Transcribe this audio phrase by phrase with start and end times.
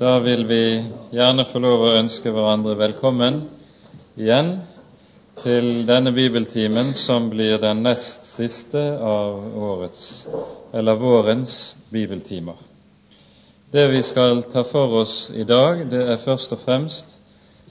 [0.00, 3.34] Da vil vi gjerne få lov å ønske hverandre velkommen
[4.16, 4.54] igjen
[5.42, 10.06] til denne bibeltimen som blir den nest siste av årets,
[10.72, 11.56] eller vårens,
[11.92, 12.56] bibeltimer.
[13.68, 17.18] Det vi skal ta for oss i dag, det er først og fremst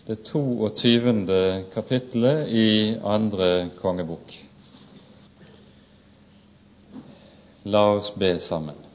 [0.06, 1.66] det 22.
[1.74, 2.68] kapittelet i
[3.02, 4.36] andre kongebok.
[7.66, 8.89] La oss be sammen.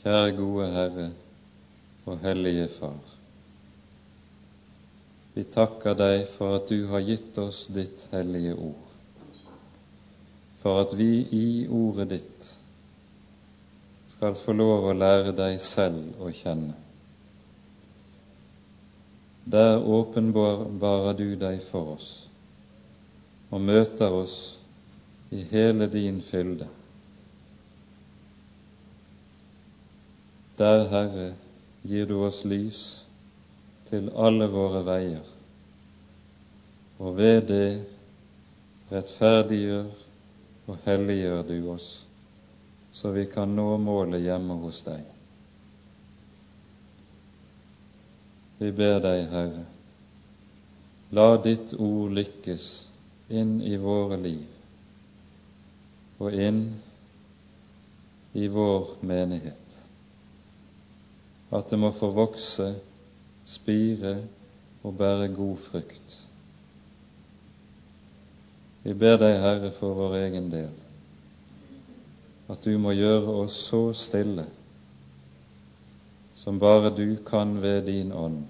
[0.00, 1.10] Kjære gode Herre
[2.08, 3.00] og Hellige Far.
[5.34, 8.94] Vi takker deg for at du har gitt oss ditt hellige ord,
[10.62, 12.48] for at vi i ordet ditt
[14.14, 16.80] skal få lov å lære deg selv å kjenne.
[19.52, 22.10] Der åpenbarer du deg for oss
[23.52, 24.36] og møter oss
[25.28, 26.72] i hele din fylde.
[30.60, 31.34] Der, Herre,
[31.88, 32.80] gir du oss lys
[33.88, 35.24] til alle våre veier,
[37.00, 37.68] og ved det
[38.90, 39.88] rettferdiggjør
[40.68, 41.86] og helliggjør du oss,
[42.92, 45.00] så vi kan nå målet hjemme hos deg.
[48.60, 49.64] Vi ber deg, Herre,
[51.16, 52.68] la ditt ord lykkes
[53.32, 56.66] inn i våre liv og inn
[58.36, 59.69] i vår menighet
[61.50, 62.74] at det må få vokse,
[63.44, 64.16] spire
[64.82, 66.18] og bære god frukt.
[68.84, 70.70] Vi ber deg, Herre, for vår egen del,
[72.50, 74.46] at du må gjøre oss så stille
[76.40, 78.46] som bare du kan ved din ånd,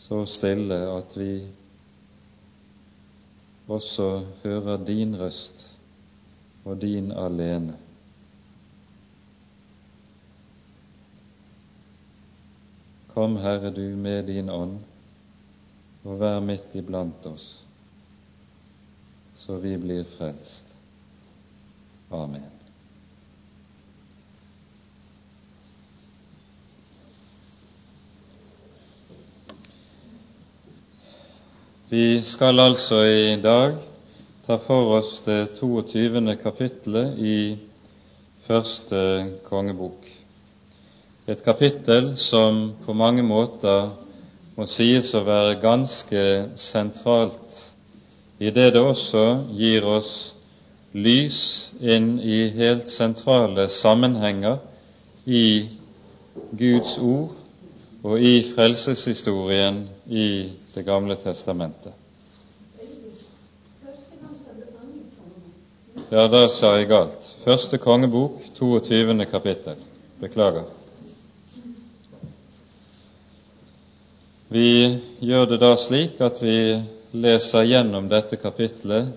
[0.00, 1.34] så stille at vi
[3.68, 4.06] også
[4.42, 5.66] hører din røst
[6.64, 7.76] og din alene.
[13.14, 14.76] Kom, Herre, du med din ånd,
[16.04, 17.46] og vær midt iblant oss,
[19.34, 20.70] så vi blir frelst.
[22.14, 22.46] Amen.
[31.90, 33.74] Vi skal altså i dag
[34.46, 36.36] ta for oss det 22.
[36.38, 37.38] kapittelet i
[38.46, 39.00] første
[39.50, 40.06] kongebok
[41.30, 43.92] et kapittel som på mange måter
[44.56, 46.22] må sies å være ganske
[46.58, 47.54] sentralt,
[48.40, 49.24] i det det også
[49.54, 50.14] gir oss
[50.90, 54.58] lys inn i helt sentrale sammenhenger
[55.26, 55.68] i
[56.56, 57.36] Guds ord
[58.02, 61.92] og i frelseshistorien i Det gamle testamentet.
[66.10, 67.26] Ja, da sa jeg galt.
[67.42, 69.26] Første kongebok, 22.
[69.30, 69.82] kapittel.
[70.22, 70.79] Beklager.
[74.52, 76.82] Vi gjør det da slik at vi
[77.14, 79.12] leser gjennom dette kapitlet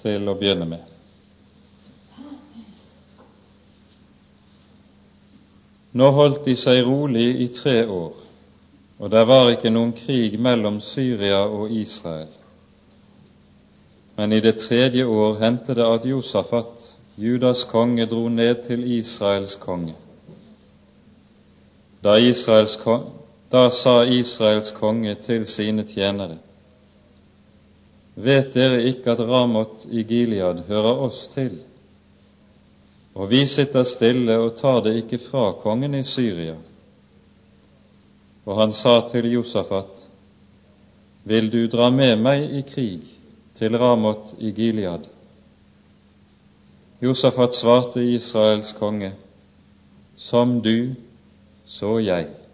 [0.00, 0.80] til å begynne med.
[5.94, 8.16] Nå holdt de seg rolig i tre år,
[8.98, 12.32] og det var ikke noen krig mellom Syria og Israel.
[14.18, 16.82] Men i det tredje år hendte det at Josafat,
[17.14, 19.94] Judas konge, dro ned til Israels konge.
[22.02, 26.38] Da Israels konge da sa Israels konge til sine tjenere:"
[28.16, 31.58] Vet dere ikke at Ramot i Gilead hører oss til?
[33.14, 36.56] Og vi sitter stille og tar det ikke fra kongen i Syria.
[38.46, 40.02] Og han sa til Josafat,
[41.24, 43.02] Vil du dra med meg i krig
[43.54, 45.08] til Ramot i Gilead?
[47.02, 49.12] Josafat svarte Israels konge,
[50.16, 50.94] Som du,
[51.66, 52.45] så jeg.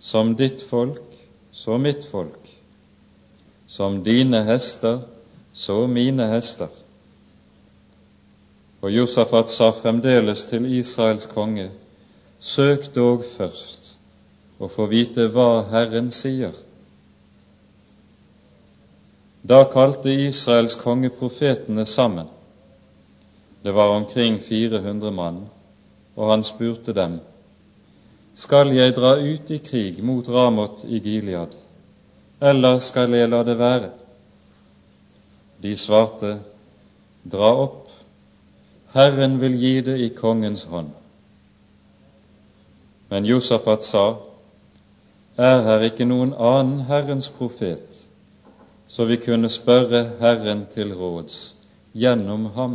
[0.00, 2.48] Som ditt folk, så mitt folk.
[3.66, 5.02] Som dine hester,
[5.52, 6.70] så mine hester.
[8.80, 11.68] Og Josafat sa fremdeles til Israels konge,
[12.40, 13.96] søk dog først
[14.60, 16.52] og få vite hva Herren sier.
[19.40, 22.28] Da kalte Israels konge profetene sammen.
[23.64, 25.42] Det var omkring 400 mann,
[26.16, 27.18] og han spurte dem,
[28.34, 31.56] skal jeg dra ut i krig mot Ramot i Gilead,
[32.40, 33.90] eller skal jeg la det være?
[35.62, 36.38] De svarte,
[37.30, 37.90] Dra opp,
[38.94, 40.88] Herren vil gi det i kongens hånd.
[43.10, 44.06] Men Josafat sa,
[45.36, 48.06] Er her ikke noen annen Herrens profet
[48.90, 51.54] så vi kunne spørre Herren til råds
[51.94, 52.72] gjennom ham.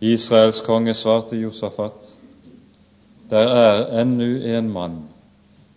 [0.00, 2.12] Israels konge svarte Josafat,
[3.30, 4.98] der er ennu en mann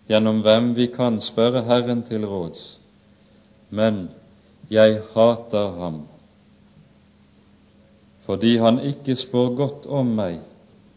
[0.08, 2.78] gjennom hvem vi kan spørre Herren til råds,
[3.70, 4.08] men
[4.70, 6.02] jeg hater ham,
[8.26, 10.40] fordi han ikke spår godt om meg,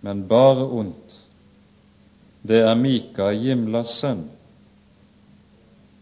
[0.01, 1.17] men bare ondt.
[2.47, 4.27] Det er Mika, Jimlas sønn.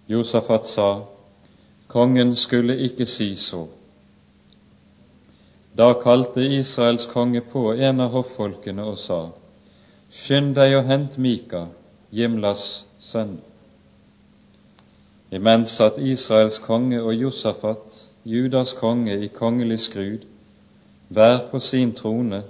[0.07, 0.89] Josafat sa,
[1.87, 3.63] kongen skulle ikke si så.
[5.77, 9.23] Da kalte Israels konge på en av hoffolkene og sa,
[10.15, 11.65] Skynd deg og hent Mika,
[12.15, 13.33] Jimlas sønn.
[15.35, 20.23] Imens satt Israels konge og Josafat, Judas konge, i kongelig skrud,
[21.11, 22.45] hver på sin trone,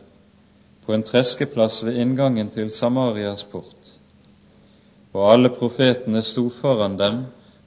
[0.85, 3.89] på en treskeplass ved inngangen til Samarias port.
[5.15, 7.23] Og alle profetene sto foran dem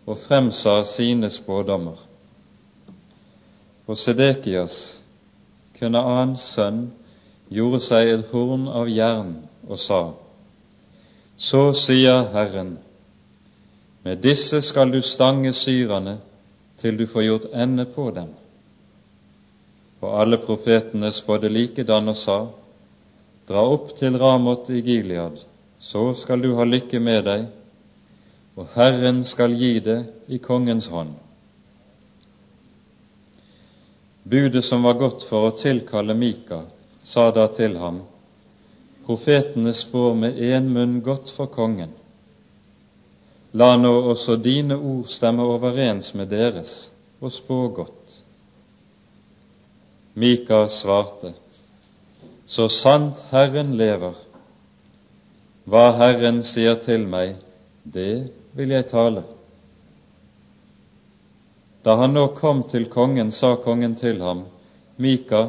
[0.06, 1.98] og fremsa sine spådommer.
[3.88, 5.00] Og Sedekias,
[5.74, 6.84] Kunaans sønn,
[7.50, 10.12] gjorde seg et horn av jern og sa:"
[11.36, 12.78] Så sier Herren,
[14.02, 16.18] med disse skal du stange syrerne
[16.78, 18.32] til du får gjort ende på dem.
[20.00, 22.38] Og alle profetene spådde likedan og sa:"
[23.48, 25.38] Dra opp til Ramot i Gilead,
[25.78, 27.46] så skal du ha lykke med deg,
[28.56, 31.14] og Herren skal gi det i kongens hånd.
[34.28, 36.60] Budet som var godt for å tilkalle Mika,
[37.00, 38.02] sa da til ham,
[39.08, 41.94] Profetene spår med én munn godt for kongen.
[43.56, 46.90] La nå også dine ord stemme overens med deres,
[47.24, 48.18] og spå godt.
[50.12, 51.32] Mika svarte,
[52.46, 54.12] Så sant Herren lever,
[55.64, 57.34] hva Herren sier til meg,
[57.84, 59.22] det vil jeg tale.
[61.84, 64.44] Da han nå kom til kongen, sa kongen til ham,
[64.96, 65.48] Mika,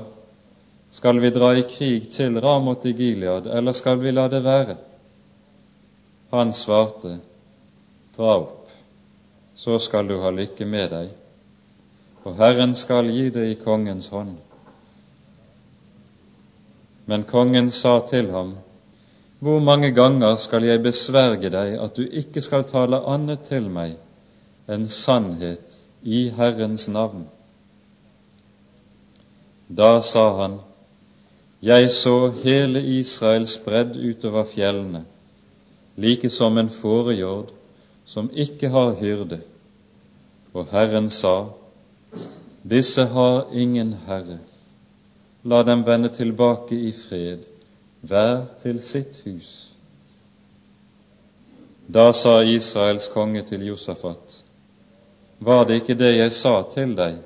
[0.91, 4.77] skal vi dra i krig til Ramot i Gilead, eller skal vi la det være?
[6.31, 7.19] Han svarte,
[8.17, 8.69] Dra opp,
[9.55, 11.11] så skal du ha lykke med deg,
[12.25, 14.33] og Herren skal gi det i kongens hånd.
[17.07, 18.57] Men kongen sa til ham,
[19.39, 23.95] hvor mange ganger skal jeg besverge deg at du ikke skal tale annet til meg
[24.69, 27.23] enn sannhet i Herrens navn?
[29.69, 30.59] Da sa han,
[31.61, 35.03] Jeg så hele Israel spredd utover fjellene,
[35.95, 37.51] like som en fårehjord
[38.05, 39.41] som ikke har hyrde.
[40.53, 41.49] Og Herren sa,
[42.63, 44.39] Disse har ingen herre,
[45.43, 47.45] la dem vende tilbake i fred
[48.01, 49.51] hver til sitt hus.
[51.87, 54.43] Da sa Israels konge til Josafat,
[55.39, 57.19] var det ikke det jeg sa til deg,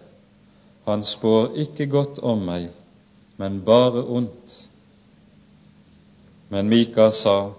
[0.86, 2.70] han spår ikke godt om meg,
[3.44, 4.70] men bare ondt.
[6.48, 7.52] Men Mika sa,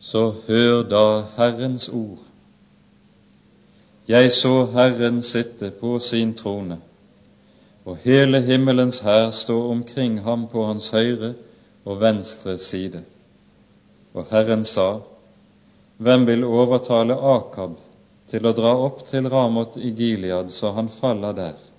[0.00, 1.02] så hør da
[1.36, 2.24] Herrens ord.
[4.08, 6.80] Jeg så Herren sitte på sin trone,
[7.84, 11.36] og hele himmelens hær stå omkring ham på hans høyre
[11.84, 13.04] og venstre side.
[14.14, 14.90] Og Herren sa,
[16.02, 17.78] Hvem vil overtale Akab
[18.32, 21.69] til å dra opp til Ramot i Gilead, så han faller der?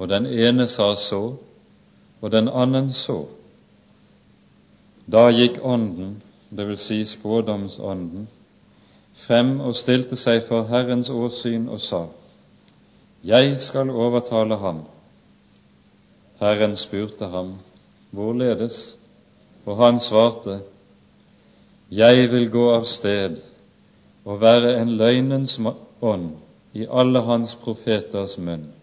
[0.00, 1.36] Og den ene sa så,
[2.20, 3.26] og den annen så.
[5.12, 8.28] Da gikk Ånden, vil si spådomsånden,
[9.26, 12.06] frem og stilte seg for Herrens åsyn og sa,
[13.24, 14.80] Jeg skal overtale ham.
[16.40, 17.54] Herren spurte ham,
[18.10, 18.96] Hvorledes?
[19.66, 20.62] Og han svarte,
[21.90, 23.36] Jeg vil gå av sted
[24.24, 25.58] og være en løgnens
[26.00, 26.30] ånd
[26.72, 28.79] i alle hans profeters munn.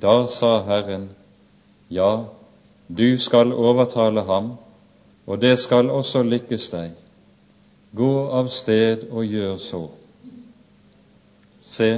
[0.00, 1.10] Da sa Herren,
[1.88, 2.24] Ja,
[2.88, 4.54] du skal overtale ham,
[5.26, 6.96] og det skal også lykkes deg.
[7.94, 9.82] Gå av sted og gjør så.
[11.60, 11.90] Se,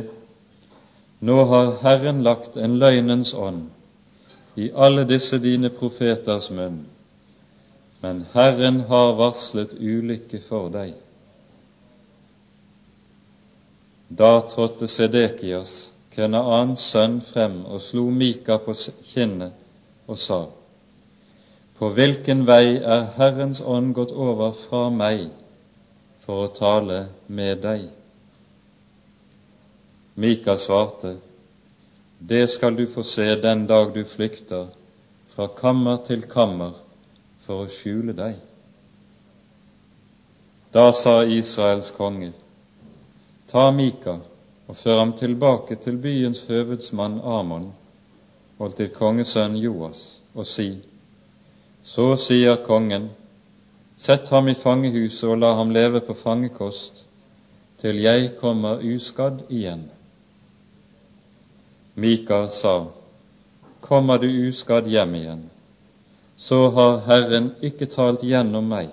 [1.21, 3.65] nå har Herren lagt en løgnens ånd
[4.57, 6.85] i alle disse dine profeters munn,
[8.05, 10.95] men Herren har varslet ulykke for deg.
[14.09, 18.73] Da trådte Sedekias, Kenaans sønn, frem og slo Mika på
[19.05, 19.53] kinnet
[20.09, 20.47] og sa:"
[21.77, 25.27] På hvilken vei er Herrens ånd gått over fra meg
[26.25, 27.83] for å tale med deg?
[30.17, 31.19] Mika svarte,
[32.19, 34.71] det skal du få se den dag du flykter
[35.35, 36.73] fra kammer til kammer
[37.45, 38.39] for å skjule deg.
[40.73, 42.33] Da sa Israels konge,
[43.53, 44.17] ta Mika
[44.67, 47.73] og føre ham tilbake til byens høvedsmann Amon
[48.59, 50.83] og til kongesønn Joas, og si:"
[51.83, 53.11] Så sier kongen,
[53.97, 57.05] sett ham i fangehuset og la ham leve på fangekost
[57.79, 59.85] til jeg kommer uskadd igjen.
[61.95, 62.87] Mika sa,
[63.81, 65.43] Kommer du uskadd hjem igjen,
[66.37, 68.89] så har Herren ikke talt gjennom meg.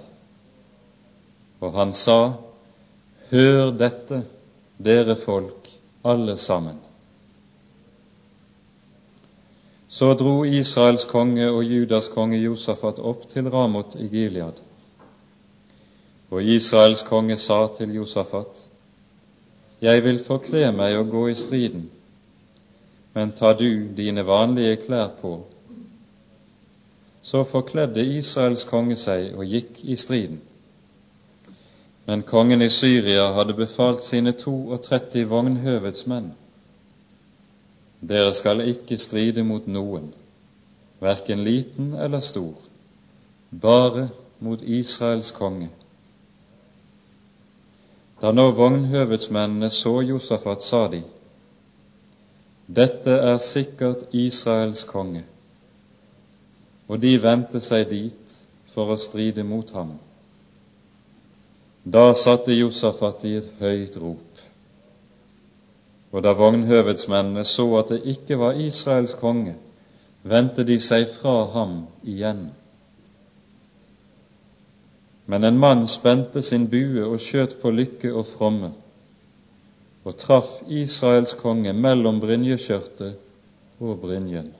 [1.63, 2.19] Og han sa,
[3.31, 4.21] Hør dette,
[4.77, 5.62] dere folk,
[6.03, 6.77] alle sammen.
[9.87, 14.61] Så dro Israels konge og Judas konge Josafat opp til Ramot i Gilead.
[16.33, 18.69] Og Israels konge sa til Josafat,
[19.81, 21.89] Jeg vil forkle meg og gå i striden,
[23.13, 25.33] men ta du dine vanlige klær på.
[27.21, 30.41] Så forkledde Israels konge seg og gikk i striden.
[32.05, 36.33] Men kongen i Syria hadde befalt sine 32 vognhøvets menn
[38.03, 40.09] dere skal ikke stride mot noen,
[40.99, 42.57] verken liten eller stor,
[43.51, 44.09] bare
[44.43, 45.69] mot Israels konge.
[48.19, 51.01] Da nå vognhøvedsmennene så Josafat, sa de,
[52.67, 55.23] dette er sikkert Israels konge,
[56.87, 58.39] og de vendte seg dit
[58.73, 59.95] for å stride mot ham.
[61.83, 64.41] Da satte Josafat i et høyt rop.
[66.13, 69.57] Og da vognhøvedsmennene så at det ikke var Israels konge,
[70.23, 72.45] vendte de seg fra ham igjen.
[75.27, 78.71] Men en mann spente sin bue og skjøt på lykke og fromme,
[80.03, 83.15] og traff Israels konge mellom brynjeskjørtet
[83.83, 84.51] og brynjen.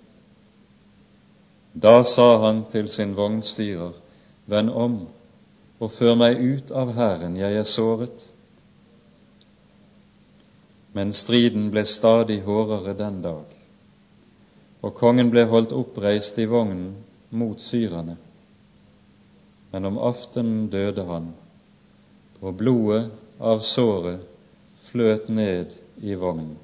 [1.74, 3.94] Da sa han til sin vognstyrer,
[4.48, 4.96] Vend om
[5.84, 8.30] og før meg ut av hæren, jeg er såret
[10.94, 13.56] men striden ble stadig hårdere den dag,
[14.86, 16.92] og kongen ble holdt oppreist i vognen
[17.34, 18.18] mot syrerne.
[19.74, 21.32] Men om aftenen døde han,
[22.44, 23.08] og blodet
[23.42, 24.22] av såret
[24.92, 26.60] fløt ned i vognen.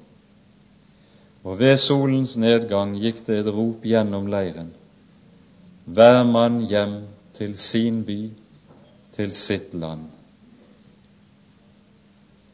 [1.42, 4.70] Og ved solens nedgang gikk det et rop gjennom leiren.
[5.90, 7.00] Hver mann hjem
[7.34, 8.20] til sin by,
[9.20, 10.08] til sitt land.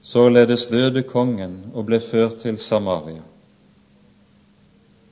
[0.02, 3.22] Således døde kongen og ble ført til Samaria.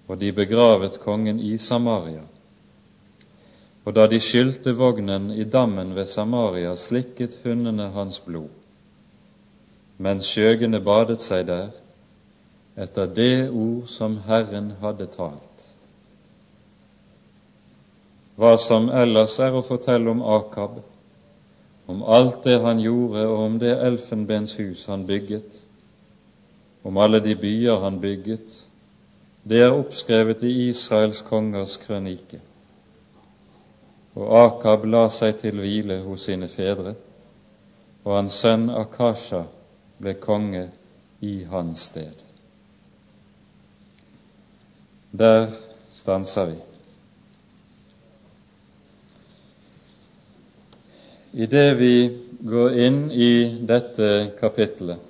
[0.08, 2.24] Og de begravet kongen i Samaria.
[3.84, 8.50] Og da de skylte vognen i dammen ved Samaria, slikket hundene hans blod,
[9.98, 11.68] mens skjøgene badet seg der,
[12.74, 15.68] etter det ord som Herren hadde talt.
[18.40, 20.80] Hva som ellers er å fortelle om Akab,
[21.86, 25.60] om alt det han gjorde, og om det elfenbenshus han bygget,
[26.84, 28.64] om alle de byer han bygget,
[29.44, 32.40] det er oppskrevet i Israels kongers krønike.
[34.16, 36.94] Og Akab la seg til hvile hos sine fedre,
[38.04, 39.42] og hans sønn Akasha
[40.00, 40.68] ble konge
[41.20, 42.24] i hans sted.
[45.12, 45.50] Der
[45.94, 46.56] stanser vi.
[51.34, 51.94] I det vi
[52.46, 55.00] går inn i dette kapittelet,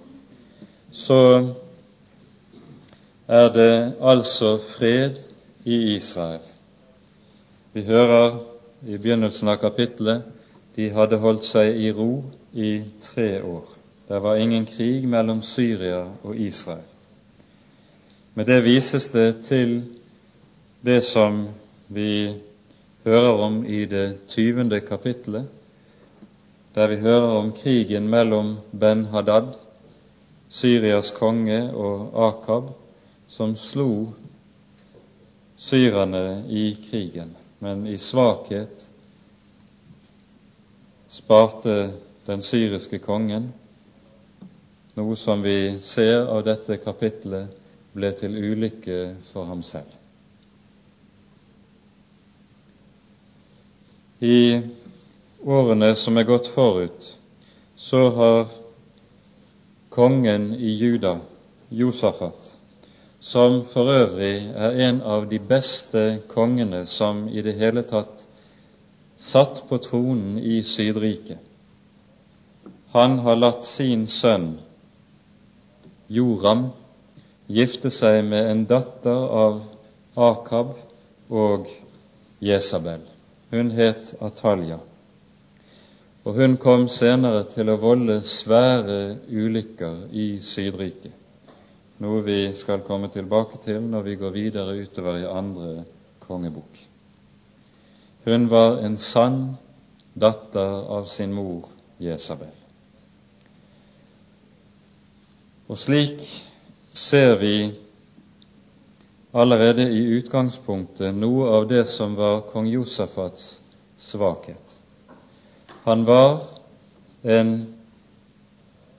[0.91, 1.19] så
[3.29, 5.19] er det altså fred
[5.65, 6.41] i Israel.
[7.77, 8.39] Vi hører
[8.89, 10.25] i begynnelsen av kapittelet
[10.77, 12.71] de hadde holdt seg i ro i
[13.05, 13.67] tre år.
[14.09, 16.87] Det var ingen krig mellom Syria og Israel.
[18.35, 19.77] Med det vises det til
[20.85, 21.45] det som
[21.89, 22.33] vi
[23.05, 25.45] hører om i det tyvende kapittelet,
[26.75, 29.55] der vi hører om krigen mellom Ben-Hadad,
[30.49, 32.73] Syrias konge, og Akab,
[33.29, 34.13] som slo
[35.57, 38.89] syrerne i krigen, men i svakhet
[41.09, 41.95] sparte
[42.27, 43.53] den syriske kongen,
[44.95, 47.55] noe som vi ser av dette kapitlet
[47.95, 48.99] ble til ulykke
[49.31, 49.91] for ham selv.
[54.25, 54.63] I
[55.45, 57.07] årene som er gått forut,
[57.77, 58.47] så har
[59.95, 61.19] kongen i Juda,
[61.69, 62.53] Josafat,
[63.21, 68.27] som for øvrig er en av de beste kongene som i det hele tatt
[69.17, 71.39] satt på tronen i Sydriket.
[72.93, 74.55] Han har latt sin sønn
[76.07, 76.69] Joram
[77.47, 79.63] gifte seg med en datter av
[80.15, 80.75] Akab
[81.31, 81.71] og
[82.45, 83.01] Jesabel.
[83.51, 84.79] Hun het Atalja.
[86.25, 91.13] Og hun kom senere til å volde svære ulykker i Sydriket,
[92.01, 95.85] noe vi skal komme tilbake til når vi går videre utover i andre
[96.25, 96.81] kongebok.
[98.25, 99.57] Hun var en sann
[100.17, 101.69] datter av sin mor
[102.01, 102.53] Jesabel.
[105.69, 106.23] Og slik
[106.97, 107.57] ser vi
[109.35, 113.59] allerede i utgangspunktet noe av det som var kong Josafats
[113.99, 114.84] svakhet.
[115.85, 116.41] Han var
[117.23, 117.51] en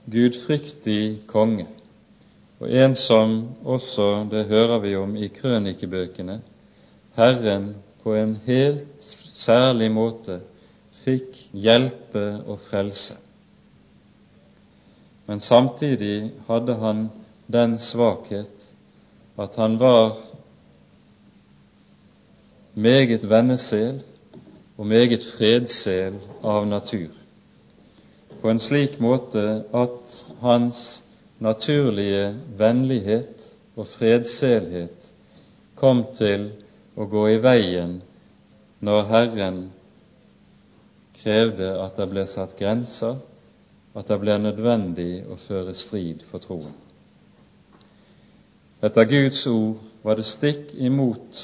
[0.06, 1.66] gudfryktig konge,
[2.60, 6.40] og en som også, det hører vi om i krønikebøkene,
[7.16, 10.40] Herren på en helt særlig måte
[11.02, 13.16] fikk hjelpe og frelse.
[15.26, 17.08] Men samtidig hadde han
[17.50, 18.66] den svakhet
[19.36, 20.16] at han var
[22.74, 24.04] meget vennesel
[24.76, 27.12] og meget fredsel av natur,
[28.42, 30.80] på en slik måte at hans
[31.40, 35.08] naturlige vennlighet og fredselhet
[35.76, 36.50] kom til
[36.96, 37.98] å gå i veien
[38.84, 39.58] når Herren
[41.16, 43.16] krevde at det ble satt grenser,
[43.96, 46.74] at det ble nødvendig å føre strid for troen.
[48.84, 51.40] Etter Guds ord var det stikk imot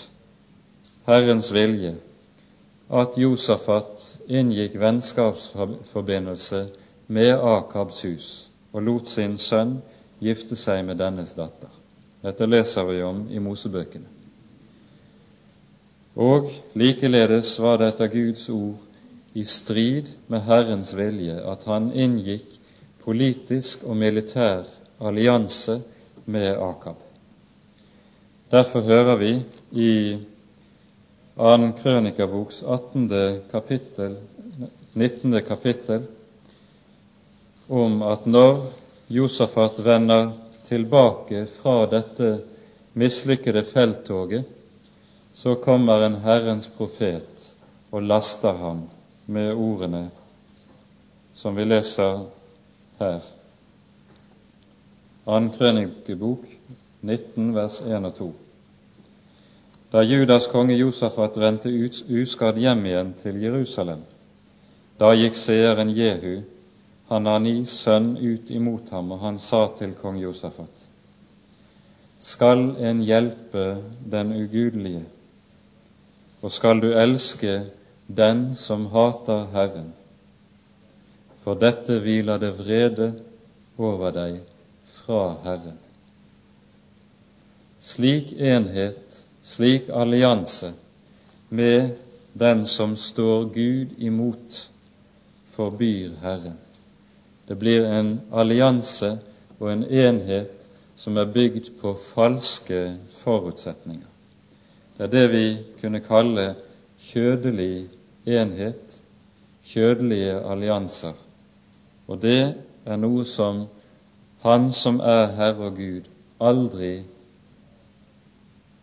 [1.09, 1.97] Herrens vilje
[2.93, 6.67] at Josafat inngikk vennskapsforbindelse
[7.07, 8.29] med Akabs hus
[8.73, 9.79] og lot sin sønn
[10.23, 11.71] gifte seg med dennes datter.
[12.23, 14.09] Dette leser vi om i Mosebøkene.
[16.21, 18.77] Og likeledes var det etter Guds ord
[19.35, 22.59] i strid med Herrens vilje at han inngikk
[23.03, 24.69] politisk og militær
[25.01, 25.81] allianse
[26.25, 27.01] med Akab.
[28.53, 29.33] Derfor hører vi
[29.73, 29.93] i
[31.37, 33.09] annen krønikaboks 18.
[33.51, 34.17] kapittel,
[34.93, 35.43] 19.
[35.43, 36.03] kapittel
[37.69, 38.59] om at når
[39.09, 40.33] Josafat vender
[40.65, 42.33] tilbake fra dette
[42.93, 44.45] mislykkede felttoget,
[45.33, 47.49] så kommer en Herrens profet
[47.91, 48.85] og laster ham
[49.27, 50.11] med ordene
[51.35, 52.27] som vi leser
[53.01, 53.21] her.
[55.25, 56.45] Annen krønikebok
[57.01, 58.33] 19 vers 1 og 2.
[59.93, 61.69] Da Judas konge Josafat vendte
[62.09, 64.01] uskadd hjem igjen til Jerusalem,
[64.97, 66.39] da gikk seeren Jehu,
[67.11, 70.89] Hananis sønn, ut imot ham, og han sa til kong Josafat:"
[72.23, 73.83] Skal en hjelpe
[74.15, 75.05] den ugudelige,
[76.41, 77.67] og skal du elske
[78.09, 79.93] den som hater Herren?
[81.45, 83.11] For dette hviler det vrede
[83.77, 84.41] over deg
[85.03, 85.77] fra Herren.
[87.81, 89.12] Slik enhet
[89.43, 90.73] slik allianse
[91.49, 91.91] med
[92.33, 94.71] den som står Gud imot,
[95.53, 96.57] forbyr Herren.
[97.49, 99.19] Det blir en allianse
[99.59, 104.09] og en enhet som er bygd på falske forutsetninger.
[104.97, 105.47] Det er det vi
[105.81, 106.55] kunne kalle
[107.11, 107.89] kjødelig
[108.27, 108.99] enhet,
[109.65, 111.15] kjødelige allianser.
[112.07, 112.55] Og det
[112.87, 113.67] er noe som
[114.43, 116.09] Han som er Herre og Gud,
[116.43, 117.05] aldri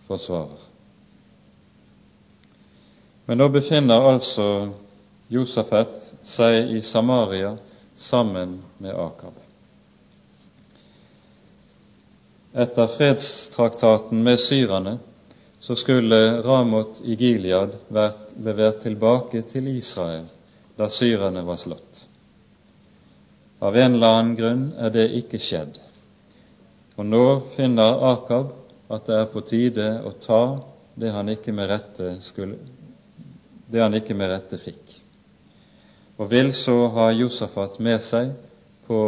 [0.10, 0.68] forsvarer.
[3.30, 4.46] Men nå befinner altså
[5.30, 7.54] Josafet seg i Samaria
[7.94, 9.36] sammen med Akab.
[12.58, 14.98] Etter fredstraktaten med syrerne
[15.62, 20.26] så skulle Ramot i Gilead vært levert tilbake til Israel
[20.80, 22.06] da syrerne var slått.
[23.62, 25.78] Av en eller annen grunn er det ikke skjedd.
[26.98, 28.56] Og nå finner Akab
[28.90, 30.44] at det er på tide å ta
[31.00, 32.58] det han ikke med rette, skulle,
[33.70, 34.96] det han ikke med rette fikk,
[36.20, 38.34] og vil så ha Josafat med seg
[38.88, 39.02] på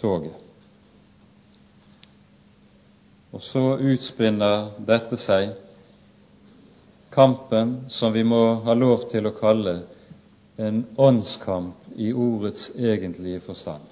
[0.00, 0.34] toget.
[3.32, 5.54] Og så utspinner dette seg
[7.12, 9.78] kampen som vi må ha lov til å kalle
[10.56, 13.84] en åndskamp i ordets egentlige forstand,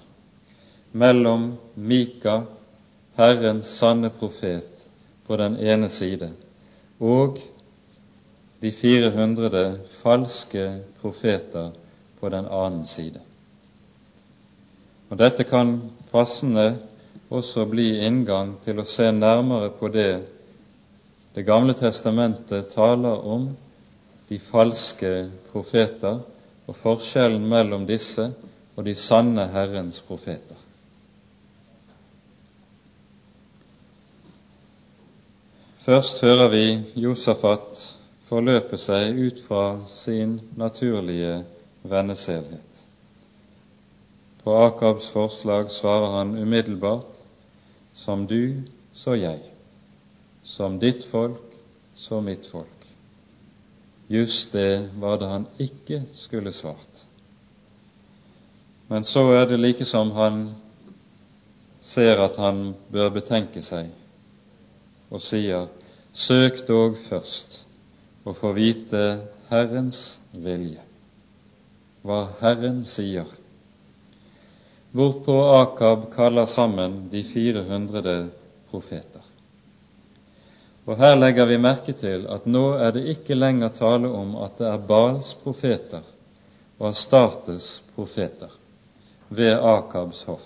[0.91, 2.43] mellom Mika
[3.15, 4.87] Herrens sanne profet
[5.27, 6.31] på den ene side
[6.99, 7.39] og
[8.61, 9.61] de 400
[10.01, 10.65] falske
[11.01, 11.71] profeter
[12.19, 13.21] på den annen side.
[15.09, 15.77] Og Dette kan
[16.11, 16.77] passende
[17.29, 20.31] også bli inngang til å se nærmere på det
[21.35, 23.49] Det gamle testamentet taler om
[24.29, 25.09] de falske
[25.51, 26.21] profeter
[26.65, 28.29] og forskjellen mellom disse
[28.75, 30.55] og de sanne Herrens profeter.
[35.85, 36.63] Først hører vi
[36.97, 37.77] Josafat
[38.25, 41.43] forløpe seg ut fra sin naturlige
[41.85, 42.79] venneselhet.
[44.41, 47.19] På Akabs forslag svarer han umiddelbart
[47.93, 48.63] som du,
[48.97, 49.43] så jeg.
[50.41, 51.53] Som ditt folk,
[51.93, 52.87] så mitt folk.
[54.09, 57.03] Just det var det han ikke skulle svart.
[58.89, 60.41] Men så er det like som han
[61.81, 63.93] ser at han bør betenke seg,
[65.11, 65.67] og sier,
[66.13, 67.61] søk dog først
[68.25, 69.03] å få vite
[69.49, 70.81] Herrens vilje,
[72.05, 73.27] hva Herren sier.
[74.95, 78.29] Hvorpå Akab kaller sammen de 400
[78.71, 79.21] profeter.
[80.85, 84.59] Og Her legger vi merke til at nå er det ikke lenger tale om at
[84.61, 86.05] det er Bals profeter
[86.77, 88.53] og Astartes profeter
[89.29, 90.45] ved Akabs hoff.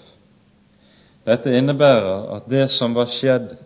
[1.27, 3.57] Dette innebærer at det som var skjedd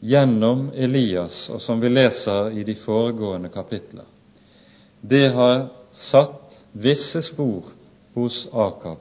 [0.00, 4.06] gjennom Elias, og som vi leser i de foregående kapitler,
[5.00, 7.68] det har satt visse spor
[8.14, 9.00] hos Akab,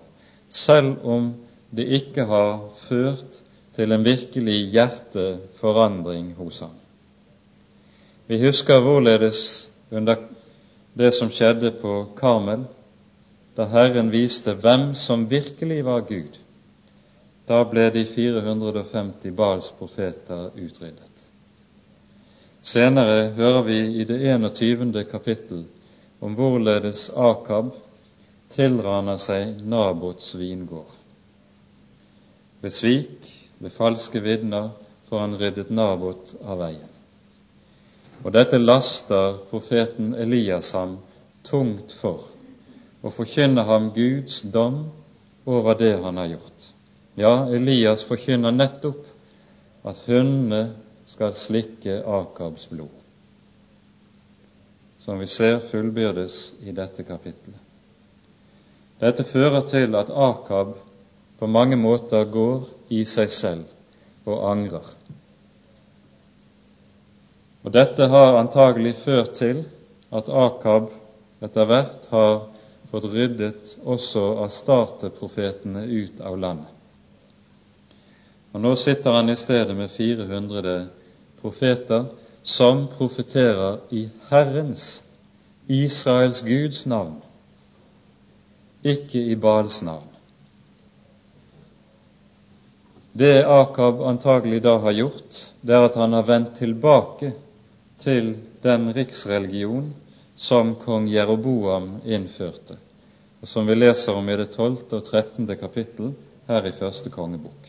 [0.50, 1.34] selv om
[1.70, 3.42] det ikke har ført
[3.76, 6.76] til en virkelig hjerteforandring hos ham.
[8.28, 10.16] Vi husker hvorledes under
[10.94, 12.66] det som skjedde på Karmel,
[13.56, 16.38] da Herren viste hvem som virkelig var Gud.
[17.48, 21.28] Da ble de 450 Bals profeter utryddet.
[22.62, 25.04] Senere hører vi i det 21.
[25.10, 25.64] kapittel
[26.22, 27.74] om hvorledes Akab
[28.54, 30.92] tilraner seg Nabots vingård.
[32.62, 33.26] Ved svik,
[33.58, 34.70] ved falske vitner,
[35.10, 36.92] får han ryddet Nabot av veien.
[38.22, 41.00] Og dette laster profeten Elias ham
[41.44, 42.28] tungt for,
[43.02, 44.84] og forkynner ham Guds dom
[45.50, 46.70] over det han har gjort.
[47.16, 49.04] Ja, Elias forkynner nettopp
[49.84, 50.62] at hundene
[51.10, 52.94] skal slikke Akabs blod,
[55.02, 57.60] som vi ser fullbyrdes i dette kapittelet.
[59.02, 60.76] Dette fører til at Akab
[61.40, 64.86] på mange måter går i seg selv og angrer.
[67.66, 69.64] Og Dette har antagelig ført til
[70.14, 70.94] at Akab
[71.42, 72.36] etter hvert har
[72.92, 76.81] fått ryddet også av starteprofetene ut av landet.
[78.52, 80.88] Og nå sitter han i stedet med 400
[81.42, 82.10] profeter
[82.44, 85.04] som profeterer i Herrens,
[85.68, 87.22] Israels Guds navn,
[88.84, 90.08] ikke i Baals navn.
[93.14, 97.34] Det Akab antagelig da har gjort, det er at han har vendt tilbake
[98.00, 98.34] til
[98.64, 99.92] den riksreligion
[100.36, 102.80] som kong Jeroboam innførte,
[103.42, 104.88] og som vi leser om i det 12.
[104.92, 105.48] og 13.
[105.60, 106.16] kapittel
[106.48, 107.61] her i første kongebok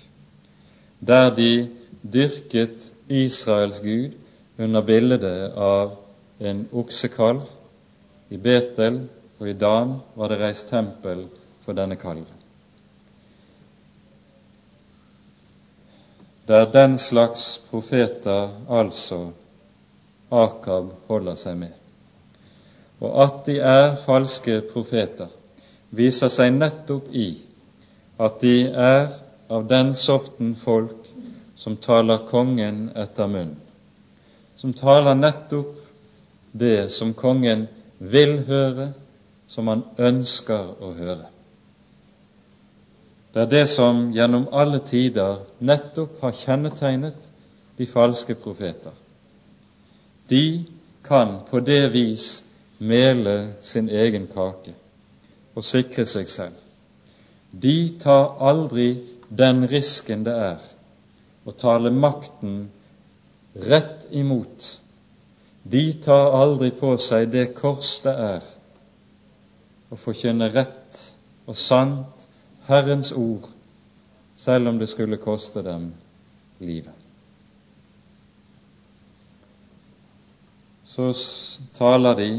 [1.07, 1.69] der de
[2.03, 4.15] dyrket Israels Gud
[4.59, 5.25] under bildet
[5.57, 5.97] av
[6.39, 7.43] en oksekalv.
[8.31, 9.03] I Betel
[9.39, 11.27] og i Dan var det reist tempel
[11.65, 12.39] for denne kalven.
[16.47, 19.31] Det er den slags profeter altså
[20.33, 21.75] Akab holder seg med.
[23.03, 25.29] Og at de er falske profeter,
[25.91, 27.29] viser seg nettopp i
[28.23, 29.22] at de er
[29.53, 31.11] av den sorten folk
[31.61, 33.53] som taler kongen etter munn,
[34.57, 35.77] som taler nettopp
[36.53, 37.67] det som kongen
[37.99, 38.93] vil høre,
[39.49, 41.29] som han ønsker å høre.
[43.33, 47.29] Det er det som gjennom alle tider nettopp har kjennetegnet
[47.77, 48.93] de falske profeter.
[50.29, 50.65] De
[51.05, 52.43] kan på det vis
[52.79, 54.73] mele sin egen kake
[55.53, 56.57] og sikre seg selv.
[57.53, 60.65] De tar aldri den risken det er
[61.49, 62.67] å tale makten
[63.55, 64.67] rett imot.
[65.63, 68.49] De tar aldri på seg det kors det er
[69.93, 71.01] å forkynne rett
[71.47, 72.27] og sant
[72.69, 73.49] Herrens ord,
[74.39, 75.91] selv om det skulle koste dem
[76.63, 76.95] livet.
[80.87, 81.11] Så
[81.77, 82.31] taler de,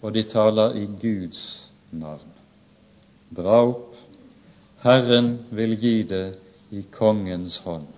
[0.00, 1.40] og de taler i Guds
[1.90, 2.32] navn.
[3.36, 3.85] Dra opp
[4.86, 6.26] Herren vil gi det
[6.70, 7.88] i kongens hånd.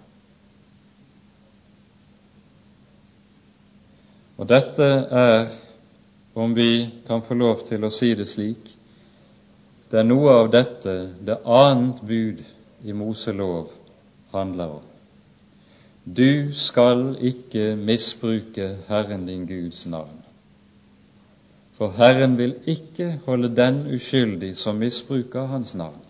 [4.38, 4.86] Og dette
[5.20, 5.50] er,
[6.38, 8.72] om vi kan få lov til å si det slik,
[9.90, 10.94] det er noe av dette
[11.28, 12.40] det annet bud
[12.84, 13.74] i Moselov
[14.32, 14.88] handler om.
[16.08, 20.22] Du skal ikke misbruke Herren din Guds navn.
[21.76, 26.07] For Herren vil ikke holde den uskyldig som misbruker Hans navn.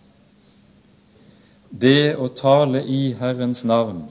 [1.70, 4.06] Det å tale i Herrens navn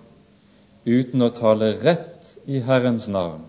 [0.85, 3.43] uten å tale rett i Herrens navn,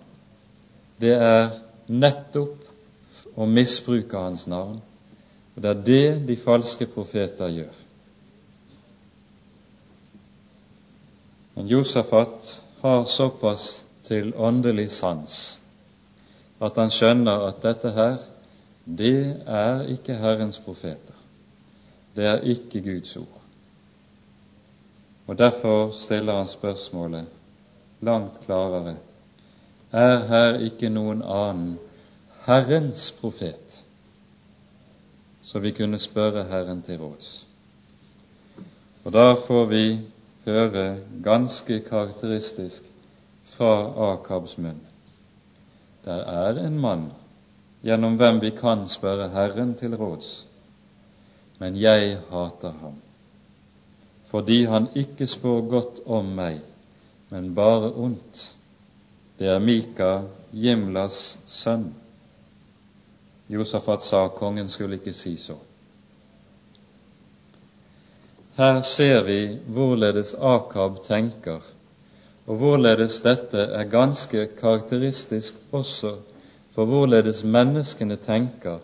[0.98, 1.52] det er
[1.86, 2.64] nettopp
[3.38, 4.80] å misbruke hans navn.
[5.54, 7.76] Og det er det de falske profeter gjør.
[11.54, 12.50] Men Josafat
[12.82, 15.58] har såpass til åndelig sans
[16.58, 18.16] at han skjønner at dette her,
[18.86, 21.14] det er ikke Herrens profeter.
[22.16, 23.38] Det er ikke Guds ord.
[25.28, 27.26] Og Derfor stiller han spørsmålet
[28.00, 28.96] langt klarere.
[29.92, 31.76] Er her ikke noen annen
[32.46, 33.82] Herrens profet,
[35.42, 37.28] så vi kunne spørre Herren til råds?
[39.04, 39.84] Og da får vi
[40.44, 40.86] høre
[41.24, 42.88] ganske karakteristisk
[43.52, 43.72] fra
[44.12, 44.80] Akabs munn.
[46.04, 47.10] Der er en mann
[47.84, 50.46] gjennom hvem vi kan spørre Herren til råds,
[51.58, 52.96] men jeg hater ham,
[54.30, 56.60] fordi han ikke spår godt om meg,
[57.30, 58.44] men bare ondt.
[59.38, 60.12] Det er Mika,
[60.52, 61.88] Jimlas sønn.
[63.48, 65.56] Josafat sa kongen skulle ikke si så.
[68.58, 71.62] Her ser vi hvorledes Akab tenker
[72.48, 76.14] og hvorledes dette er ganske karakteristisk også
[76.74, 78.80] for hvorledes menneskene tenker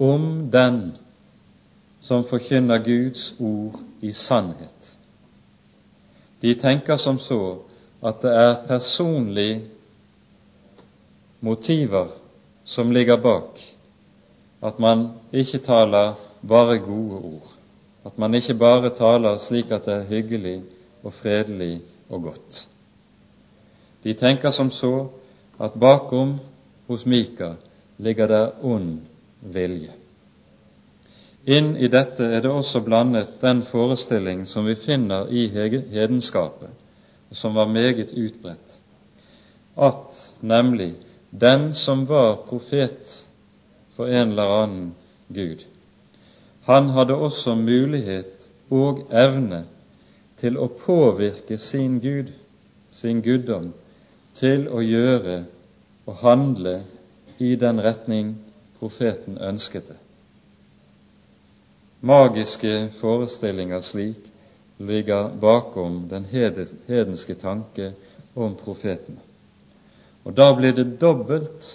[0.00, 0.80] om den
[2.02, 4.96] som forkynner Guds ord i sannhet.
[6.42, 7.62] De tenker som så
[8.02, 9.60] at det er personlige
[11.40, 12.10] motiver
[12.64, 13.60] som ligger bak,
[14.62, 16.14] at man ikke taler
[16.48, 17.54] bare gode ord,
[18.04, 20.62] at man ikke bare taler slik at det er hyggelig
[21.02, 22.66] og fredelig og godt.
[24.02, 25.06] De tenker som så
[25.62, 26.38] at bakom
[26.86, 27.54] hos Mika
[27.98, 28.98] ligger det ond
[29.40, 30.01] vilje.
[31.44, 36.70] Inn i dette er det også blandet den forestilling som vi finner i hedenskapet,
[37.34, 38.76] som var meget utbredt,
[39.74, 40.92] at nemlig
[41.30, 43.16] den som var profet
[43.96, 44.92] for en eller annen
[45.34, 45.64] Gud,
[46.62, 49.64] han hadde også mulighet og evne
[50.38, 52.30] til å påvirke sin Gud,
[52.94, 53.72] sin guddom,
[54.38, 55.40] til å gjøre
[56.06, 56.78] og handle
[57.42, 58.36] i den retning
[58.78, 59.98] profeten ønsket det.
[62.02, 64.32] Magiske forestillinger slik
[64.76, 66.24] ligger bakom den
[66.86, 67.92] hedenske tanke
[68.34, 69.20] om profetene.
[70.26, 71.68] Og da blir det dobbelt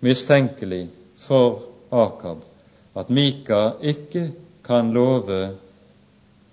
[0.00, 0.86] mistenkelig
[1.26, 1.60] for
[1.92, 2.40] Akab
[2.96, 4.30] at Mika ikke
[4.64, 5.40] kan love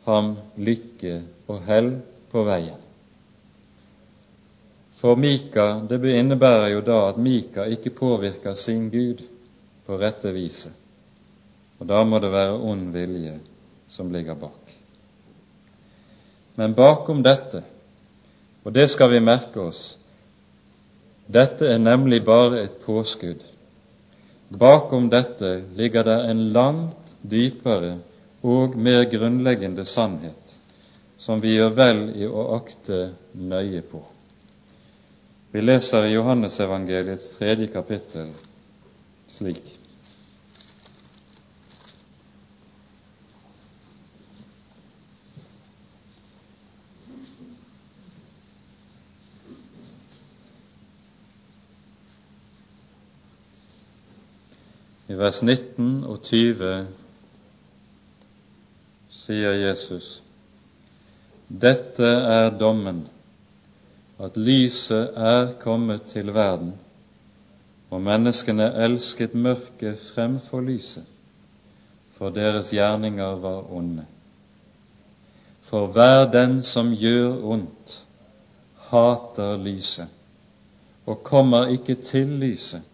[0.04, 1.94] ham lykke og hell
[2.32, 2.82] på veien.
[4.98, 9.24] For Mika, det innebærer jo da at Mika ikke påvirker sin Gud
[9.86, 10.74] på rette viset.
[11.78, 13.38] Og da må det være ond vilje
[13.88, 14.74] som ligger bak.
[16.58, 17.62] Men bakom dette,
[18.66, 19.82] og det skal vi merke oss,
[21.28, 23.44] dette er nemlig bare et påskudd.
[24.50, 27.98] Bakom dette ligger det en langt dypere
[28.48, 30.56] og mer grunnleggende sannhet,
[31.18, 34.02] som vi gjør vel i å akte nøye på.
[35.52, 38.32] Vi leser i Johannesevangeliets tredje kapittel
[39.32, 39.76] slik.
[55.18, 56.68] I vers 19 og 20
[59.10, 60.10] sier Jesus,
[61.50, 63.00] Dette er dommen
[64.22, 66.76] at lyset er kommet til verden,
[67.90, 71.08] og menneskene elsket mørket fremfor lyset,
[72.20, 74.06] for deres gjerninger var onde.
[75.66, 77.96] For hver den som gjør ondt,
[78.92, 80.14] hater lyset
[81.10, 82.86] og kommer ikke til lyset,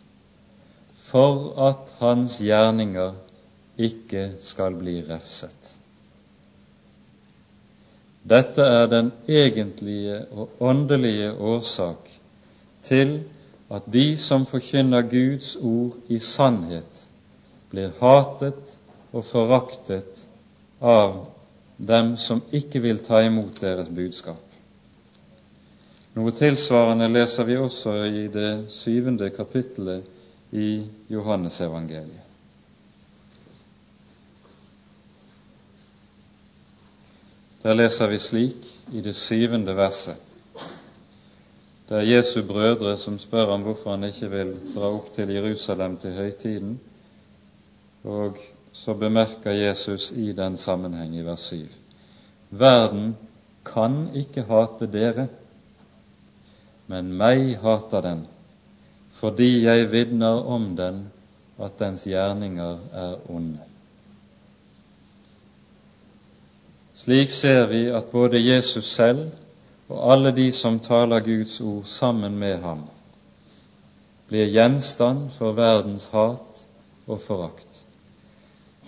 [1.13, 3.13] for at hans gjerninger
[3.77, 5.75] ikke skal bli refset.
[8.23, 12.09] Dette er den egentlige og åndelige årsak
[12.83, 13.19] til
[13.73, 17.03] at de som forkynner Guds ord i sannhet,
[17.69, 18.73] blir hatet
[19.11, 20.25] og foraktet
[20.81, 21.25] av
[21.77, 24.41] dem som ikke vil ta imot deres budskap.
[26.13, 30.09] Noe tilsvarende leser vi også i det syvende kapittelet
[30.53, 32.21] i Johannesevangeliet.
[37.63, 40.19] Der leser vi slik i det syvende verset.
[41.89, 45.95] Det er Jesu brødre som spør ham hvorfor han ikke vil dra opp til Jerusalem
[45.97, 46.75] til høytiden.
[48.03, 48.37] Og
[48.73, 51.65] så bemerker Jesus i den sammenheng i vers 7.
[52.49, 53.15] Verden
[53.65, 55.27] kan ikke hate dere,
[56.91, 58.25] men meg hater den,
[59.23, 61.05] fordi jeg vitner om den
[61.63, 63.61] at dens gjerninger er onde.
[66.93, 69.29] Slik ser vi at både Jesus selv
[69.87, 72.83] og alle de som taler Guds ord sammen med ham,
[74.27, 76.65] blir gjenstand for verdens hat
[77.07, 77.83] og forakt.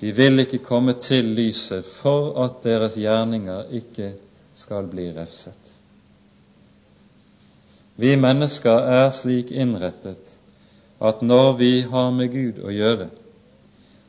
[0.01, 4.13] De vil ikke komme til lyset for at deres gjerninger ikke
[4.55, 5.74] skal bli refset.
[7.95, 10.35] Vi mennesker er slik innrettet
[11.01, 13.07] at når vi har med Gud å gjøre,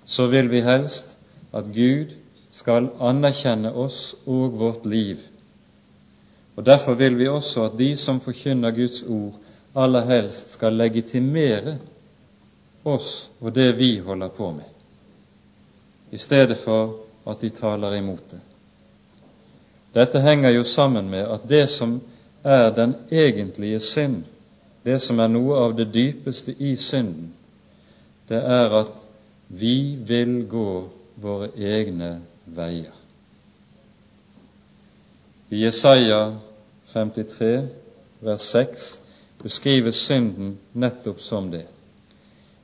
[0.07, 1.17] så vil vi helst
[1.55, 2.15] at Gud
[2.51, 5.21] skal anerkjenne oss og vårt liv.
[6.57, 9.35] Og Derfor vil vi også at de som forkynner Guds ord,
[9.77, 11.77] aller helst skal legitimere
[12.87, 14.73] oss og det vi holder på med
[16.15, 16.95] i stedet for
[17.27, 18.39] at de taler imot det.
[19.95, 21.99] Dette henger jo sammen med at det som
[22.47, 24.23] er den egentlige synd,
[24.85, 27.33] det som er noe av det dypeste i synden,
[28.29, 29.03] det er at
[29.49, 30.69] vi vil gå
[31.23, 32.95] våre egne veier.
[35.51, 36.21] I Jesaja
[36.93, 37.51] 53,
[38.27, 38.87] vers 6,
[39.43, 41.67] beskrives synden nettopp som det.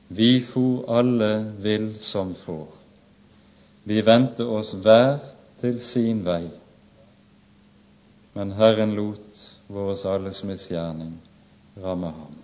[0.07, 1.31] Vi for alle
[1.63, 2.67] vill som får.
[3.83, 5.19] Vi vendte oss hver
[5.59, 6.45] til sin vei,
[8.35, 11.13] men Herren lot våres alles misgjerning
[11.81, 12.35] ramme ham.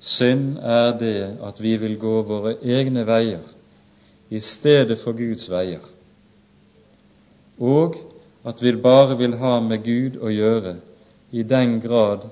[0.00, 3.42] Synd er det at vi vil gå våre egne veier
[4.30, 5.82] i stedet for Guds veier,
[7.58, 7.96] og
[8.46, 10.76] at vi bare vil ha med Gud å gjøre
[11.30, 12.28] i den grad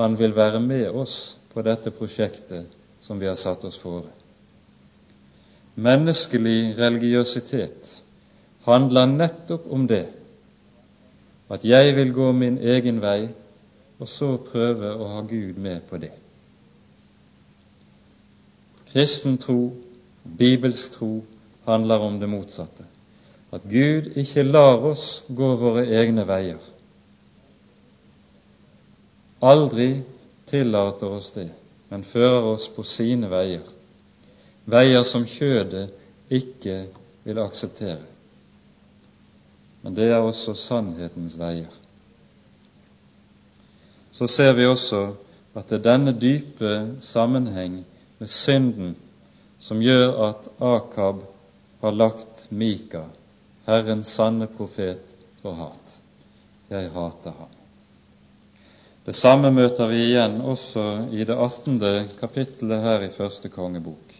[0.00, 2.70] Han vil være med oss på dette prosjektet
[3.04, 4.08] som vi har satt oss fore.
[5.74, 7.90] Menneskelig religiøsitet
[8.64, 10.06] handler nettopp om det,
[11.50, 13.28] at jeg vil gå min egen vei,
[14.00, 16.12] og så prøve å ha Gud med på det.
[18.90, 19.72] Kristen tro,
[20.24, 21.10] bibelsk tro,
[21.66, 22.86] handler om det motsatte.
[23.52, 26.62] At Gud ikke lar oss gå våre egne veier.
[29.42, 29.90] Aldri
[30.50, 31.50] tillater oss det,
[31.90, 33.66] men fører oss på sine veier
[34.70, 35.90] veier som kjødet
[36.30, 36.76] ikke
[37.26, 38.04] vil akseptere.
[39.82, 41.72] Men det er også sannhetens veier.
[44.12, 45.14] Så ser vi også
[45.56, 46.72] at det er denne dype
[47.04, 47.80] sammenheng
[48.18, 48.96] med synden
[49.60, 51.22] som gjør at Akab
[51.80, 53.04] har lagt Mika,
[53.66, 55.02] Herrens sanne profet,
[55.40, 55.96] for hat.
[56.70, 57.56] Jeg hater ham.
[59.06, 61.80] Det samme møter vi igjen også i det 18.
[62.20, 64.12] kapittelet her i første kongebok.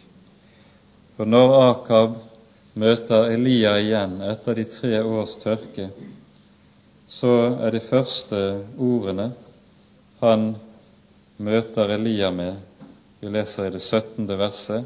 [1.17, 2.17] For når Akab
[2.73, 5.89] møter Elia igjen etter de tre års tørke,
[7.11, 8.41] så er de første
[8.79, 9.31] ordene
[10.21, 10.53] han
[11.41, 12.55] møter Elia med,
[13.19, 14.27] vi leser i det 17.
[14.37, 14.85] verset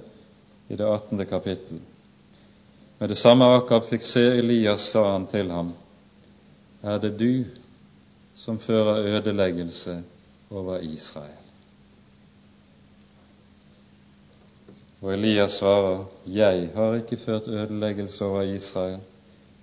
[0.68, 1.26] i det 18.
[1.30, 1.80] kapittel.
[3.00, 5.74] Med det samme Akab fikk se Elias, sa han til ham,
[6.82, 7.46] er det du
[8.36, 10.00] som fører ødeleggelse
[10.52, 11.45] over Israel?
[15.06, 19.00] Og Elias svarer, Jeg har ikke ført ødeleggelse over Israel,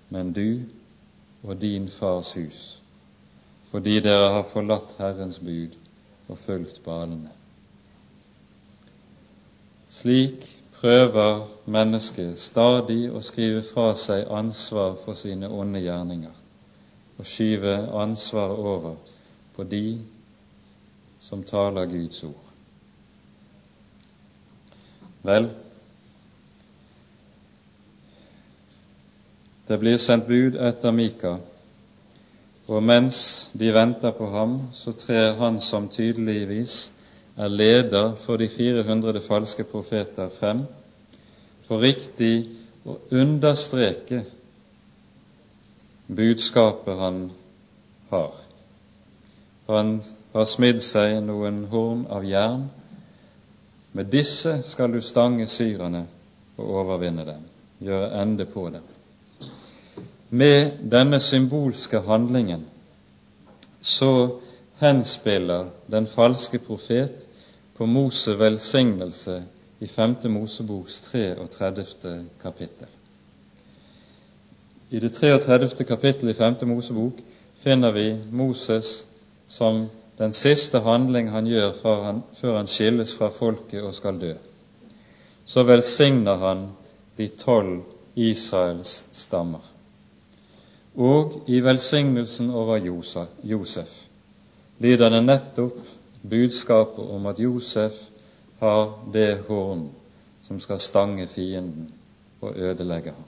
[0.09, 0.59] men du
[1.43, 2.79] og din fars hus,
[3.71, 5.75] fordi dere har forlatt Herrens bud
[6.27, 7.29] og fulgt balene.
[9.89, 10.47] Slik
[10.79, 16.39] prøver mennesket stadig å skrive fra seg ansvar for sine onde gjerninger
[17.17, 17.75] og skyve
[18.05, 18.95] ansvaret over
[19.55, 19.99] på de
[21.19, 22.42] som taler Guds ord.
[25.23, 25.45] Vel,
[29.67, 31.37] det blir sendt bud etter Mika,
[32.67, 33.19] og mens
[33.55, 36.91] de venter på ham, så trer han som tydeligvis
[37.39, 40.65] er leder for de 400 falske profeter, frem
[41.69, 42.49] for riktig
[42.83, 44.25] å understreke
[46.11, 47.25] budskapet han
[48.11, 48.35] har.
[49.71, 49.97] Han
[50.35, 52.67] har smidd seg noen horn av jern
[53.93, 56.07] med disse skal du stange syrerne
[56.57, 57.43] og overvinne dem,
[57.79, 58.85] gjøre ende på dem.
[60.29, 62.65] Med denne symbolske handlingen
[63.81, 64.39] så
[64.81, 67.27] henspiller den falske profet
[67.77, 69.43] på Moses velsignelse
[69.79, 70.15] i 5.
[70.31, 72.25] Moseboks 33.
[72.41, 72.87] kapittel.
[74.89, 75.83] I det 33.
[75.83, 76.55] kapittel i 5.
[76.67, 77.21] Mosebok
[77.63, 79.05] finner vi Moses
[79.47, 84.33] som den siste handling han gjør han, før han skilles fra folket og skal dø.
[85.45, 86.67] Så velsigner han
[87.17, 87.81] de tolv
[88.15, 89.63] Israels stammer.
[90.95, 92.77] Og i velsignelsen over
[93.43, 93.89] Josef
[94.79, 95.79] lyder det nettopp
[96.29, 97.97] budskapet om at Josef
[98.59, 99.87] har det horn
[100.43, 101.89] som skal stange fienden
[102.41, 103.25] og ødelegge ham.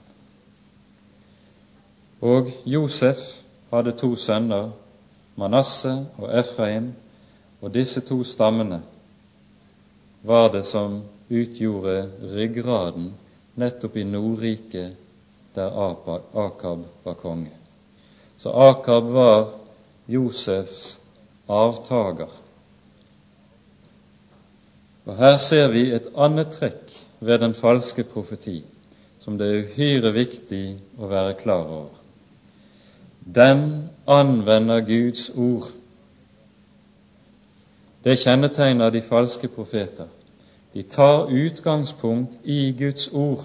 [2.20, 3.18] Og Josef
[3.72, 4.70] hadde to sønner,
[5.36, 6.92] Manasse og Efraim,
[7.60, 8.82] og disse to stammene
[10.26, 11.96] var det som utgjorde
[12.34, 13.10] ryggraden
[13.60, 14.96] nettopp i Nordriket
[15.56, 17.52] der Akab var konge.
[18.36, 19.48] Så Akab var
[20.08, 21.00] Josefs
[21.48, 22.30] avtager.
[25.06, 28.62] Og Her ser vi et annet trekk ved den falske profeti
[29.26, 30.64] som det er uhyre viktig
[31.02, 32.05] å være klar over.
[33.34, 35.72] Den anvender Guds ord.
[38.04, 40.06] Det kjennetegner de falske profeter.
[40.72, 43.42] De tar utgangspunkt i Guds ord.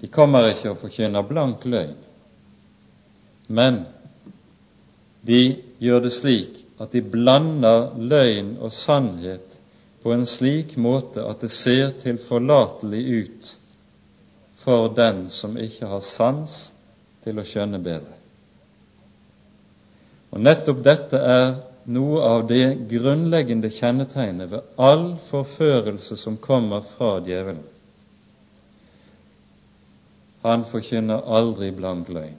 [0.00, 1.96] De kommer ikke og forkynner blank løgn,
[3.48, 3.82] men
[5.26, 5.40] de
[5.82, 9.58] gjør det slik at de blander løgn og sannhet
[10.00, 13.50] på en slik måte at det ser tilforlatelig ut
[14.62, 16.70] for den som ikke har sans
[17.24, 18.16] til å skjønne bedre.
[20.30, 21.50] Og Nettopp dette er
[21.90, 27.64] noe av det grunnleggende kjennetegnet ved all forførelse som kommer fra djevelen.
[30.44, 32.38] Han forkynner aldri blank løgn,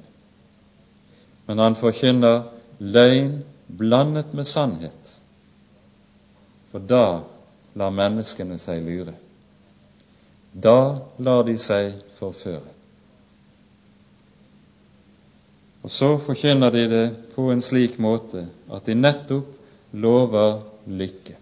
[1.45, 2.47] men han forkynner
[2.81, 3.41] løgn
[3.77, 5.11] blandet med sannhet.
[6.71, 7.21] For da
[7.77, 9.13] lar menneskene seg lure.
[10.51, 12.80] Da lar de seg forføre.
[15.83, 17.05] Og så forkynner de det
[17.35, 19.47] på en slik måte at de nettopp
[19.93, 21.35] lover lykke.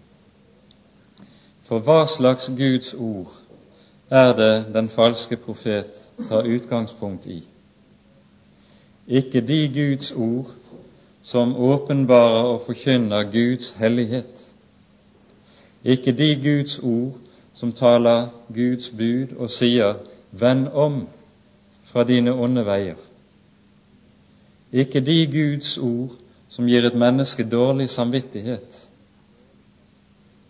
[1.68, 3.34] For hva slags Guds ord
[4.10, 7.42] er det den falske profet tar utgangspunkt i?
[9.06, 10.50] Ikke de Guds ord
[11.22, 14.46] som åpenbarer og forkynner Guds hellighet,
[15.84, 17.20] ikke de Guds ord
[17.54, 19.94] som taler Guds bud og sier
[20.32, 21.08] 'venn om
[21.84, 23.09] fra dine onde veier'.
[24.72, 26.16] Ikke de Guds ord
[26.48, 28.78] som gir et menneske dårlig samvittighet.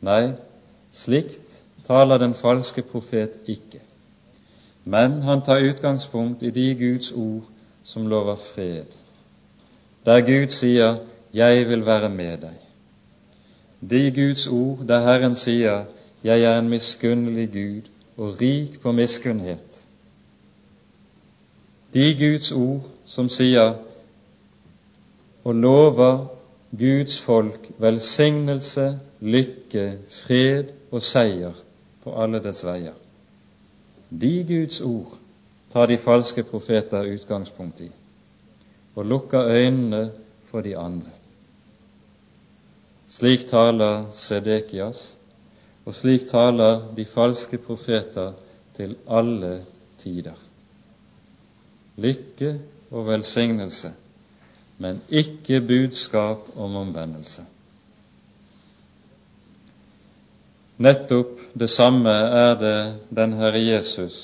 [0.01, 0.33] Nei,
[0.93, 3.81] slikt taler den falske profet ikke.
[4.85, 7.49] Men han tar utgangspunkt i de Guds ord
[7.85, 8.87] som lover fred,
[10.07, 10.97] der Gud sier
[11.35, 12.71] 'Jeg vil være med deg'
[13.81, 15.85] de Guds ord der Herren sier
[16.25, 17.83] 'Jeg er en miskunnelig Gud
[18.16, 19.87] og rik på miskunnhet'.
[21.95, 23.75] De Guds ord som sier
[25.51, 26.26] og lover
[26.78, 28.84] Guds folk velsignelse,
[29.20, 29.86] lykke,
[30.22, 31.57] fred og seier
[32.05, 32.94] på alle dets veier.
[34.11, 35.16] De Guds ord
[35.72, 37.88] tar de falske profeter utgangspunkt i
[38.94, 40.11] og lukker øynene
[40.51, 41.11] for de andre.
[43.09, 45.16] Slik taler Sedekias,
[45.86, 48.32] og slik taler de falske profeter
[48.76, 49.64] til alle
[49.98, 50.38] tider.
[51.96, 52.53] Lykke
[52.90, 53.92] og velsignelse,
[54.81, 57.45] men ikke budskap om omvendelse.
[60.81, 62.76] Nettopp det samme er det
[63.12, 64.20] den Herre Jesus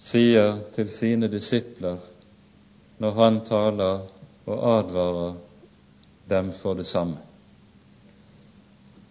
[0.00, 1.98] sier til sine disipler
[3.00, 4.06] når han taler
[4.48, 5.34] og advarer
[6.32, 7.18] dem for det samme.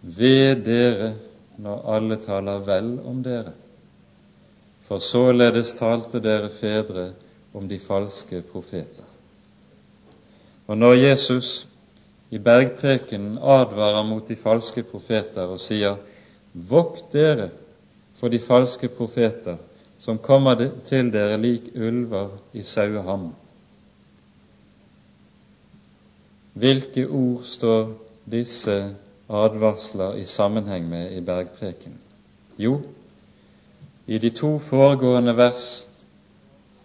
[0.02, 1.12] Ved dere
[1.60, 3.52] når alle taler vel om dere,
[4.88, 7.12] for således talte dere fedre
[7.54, 9.09] om de falske profeter.
[10.70, 11.66] Og når Jesus
[12.30, 15.96] i bergprekenen advarer mot de falske profeter og sier:"
[16.52, 17.48] Vokt dere
[18.18, 19.58] for de falske profeter
[19.98, 23.32] som kommer til dere lik ulver i saueham.
[26.54, 27.92] Hvilke ord står
[28.30, 28.76] disse
[29.28, 31.98] advarsler i sammenheng med i bergprekenen?
[32.58, 32.80] Jo,
[34.06, 35.86] i de to foregående vers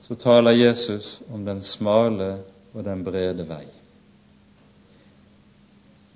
[0.02, 2.38] så taler Jesus om den smale
[2.76, 3.66] og den brede vei.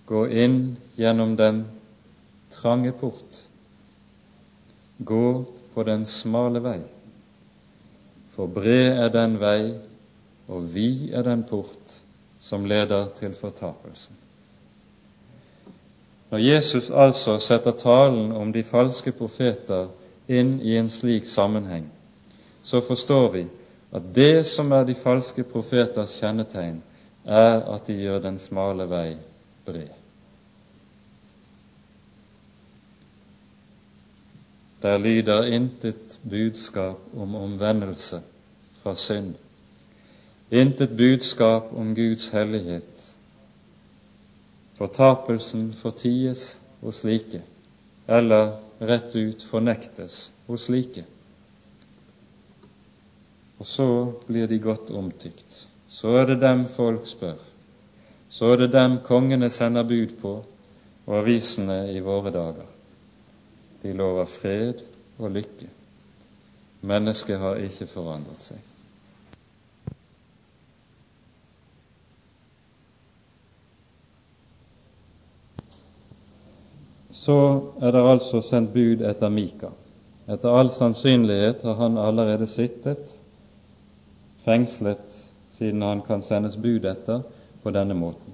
[0.09, 0.59] Gå inn
[0.97, 1.63] gjennom den
[2.51, 3.43] trange port.
[4.99, 6.79] Gå på den smale vei.
[8.35, 9.77] For bred er den vei,
[10.49, 11.95] og vid er den port
[12.39, 14.15] som leder til fortapelsen.
[16.29, 19.87] Når Jesus altså setter talen om de falske profeter
[20.29, 21.87] inn i en slik sammenheng,
[22.63, 23.47] så forstår vi
[23.91, 26.81] at det som er de falske profeters kjennetegn,
[27.25, 29.17] er at de gjør den smale vei
[29.65, 29.95] bred.
[34.79, 38.21] Der lyder intet budskap om omvendelse
[38.83, 39.33] fra synd,
[40.49, 43.09] intet budskap om Guds hellighet,
[44.79, 47.41] Fortapelsen forties hos slike,
[48.07, 51.03] eller rett ut fornektes hos slike.
[53.59, 55.67] Og så blir de godt omtykt.
[55.89, 57.39] Så er det dem folk spør.
[58.29, 60.33] Så er det dem kongene sender bud på,
[61.05, 62.67] og avisene i våre dager.
[63.81, 64.83] De lover fred
[65.17, 65.67] og lykke.
[66.81, 68.59] Mennesket har ikke forandret seg.
[77.11, 77.39] Så
[77.81, 79.73] er det altså sendt bud etter Mika.
[80.29, 83.18] Etter all sannsynlighet har han allerede sittet
[84.49, 85.15] fengslet,
[85.53, 87.21] siden han kan sendes bud etter
[87.61, 88.33] på denne måten.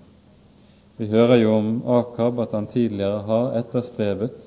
[0.95, 4.45] Vi hører jo om Akab at han tidligere har etterstrebet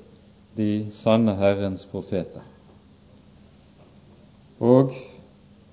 [0.57, 2.41] de sanne Herrens profeter.
[4.59, 4.95] Og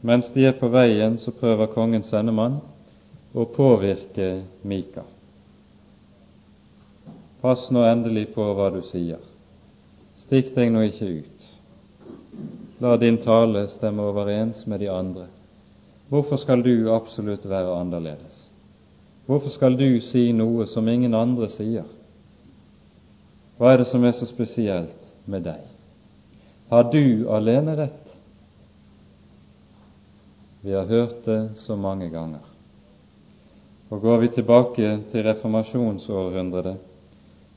[0.07, 2.61] mens de er på veien, så prøver kongens sendemann
[3.33, 5.07] å påvirke Mika.
[7.41, 9.23] Pass nå endelig på hva du sier.
[10.17, 11.49] Stikk deg nå ikke ut.
[12.85, 15.27] La din tale stemme overens med de andre.
[16.09, 18.51] Hvorfor skal du absolutt være annerledes?
[19.27, 21.87] Hvorfor skal du si noe som ingen andre sier?
[23.59, 25.65] Hva er det som er så spesielt med deg?
[26.71, 28.03] Har du alene rett?
[30.63, 32.43] Vi har hørt det så mange ganger.
[33.91, 36.79] Og Går vi tilbake til reformasjonsårhundret,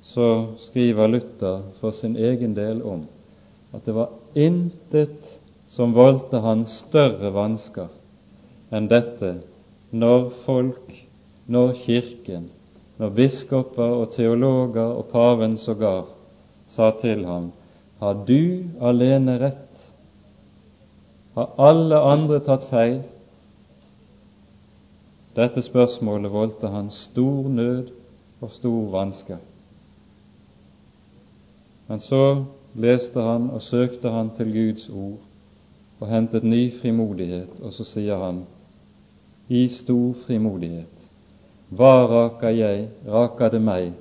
[0.01, 3.05] så skriver Luther for sin egen del om
[3.73, 5.33] at det var intet
[5.69, 7.89] som voldte han større vansker
[8.71, 9.35] enn dette
[9.91, 10.93] når folk,
[11.47, 12.49] når Kirken,
[12.99, 16.05] når biskoper og teologer og paven sågar
[16.69, 17.51] sa til ham
[17.99, 19.79] har du alene rett?
[21.35, 23.01] Har alle andre tatt feil?
[25.35, 27.91] Dette spørsmålet voldte han stor nød
[28.39, 29.39] og stor vanske.
[31.89, 32.45] Men så
[32.79, 35.19] leste han og søkte han til Guds ord
[35.99, 38.45] og hentet ny frimodighet, og så sier han
[39.49, 41.09] i stor frimodighet.
[41.73, 43.91] Hva raker jeg, raker det meg,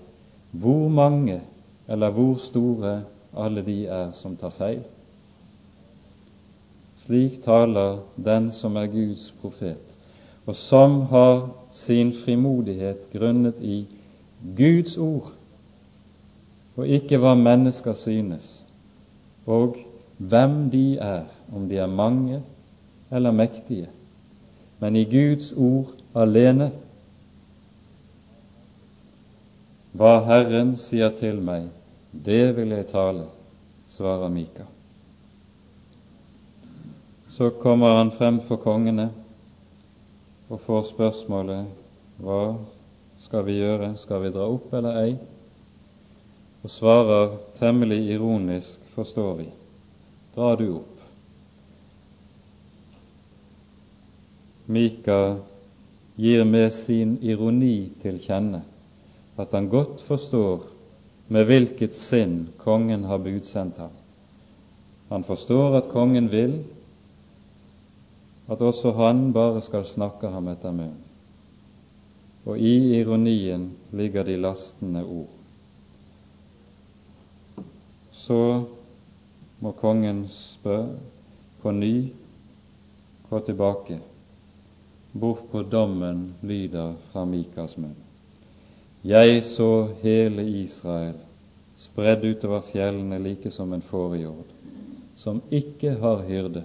[0.52, 1.40] hvor mange
[1.88, 2.94] eller hvor store
[3.36, 4.82] alle de er som tar feil?
[7.04, 9.84] Slik taler den som er Guds profet,
[10.44, 13.82] og som har sin frimodighet grunnet i
[14.56, 15.32] Guds ord,
[16.76, 18.66] og ikke hva mennesker synes,
[19.48, 19.80] og
[20.18, 22.42] hvem de er, om de er mange
[23.10, 23.88] eller mektige
[24.78, 26.70] men i Guds ord alene.
[29.98, 31.70] Hva Herren sier til meg,
[32.12, 33.26] det vil jeg tale,
[33.90, 34.66] svarer Mika.
[37.34, 39.08] Så kommer han frem for kongene
[40.48, 41.68] og får spørsmålet
[42.22, 42.42] hva
[43.22, 45.12] skal vi gjøre, skal vi dra opp eller ei?
[46.66, 49.48] Og svarer temmelig ironisk, forstår vi,
[50.34, 50.97] dra du opp.
[54.68, 55.40] Mika
[56.16, 58.60] gir med sin ironi til kjenne
[59.38, 60.66] at han godt forstår
[61.32, 63.94] med hvilket sinn kongen har budsendt ham.
[65.08, 66.58] Han forstår at kongen vil
[68.48, 71.04] at også han bare skal snakke ham etter munnen.
[72.48, 75.32] Og i ironien ligger de lastende ord.
[78.12, 78.40] Så
[79.60, 80.96] må kongen spørre
[81.60, 81.94] på ny
[83.28, 83.98] gå tilbake
[85.18, 87.96] hvorpå dommen lyder fra Mikas munn.
[89.04, 91.16] Jeg så hele Israel
[91.78, 94.48] spredd utover fjellene like som en fårehjord,
[95.16, 96.64] som ikke har hyrde.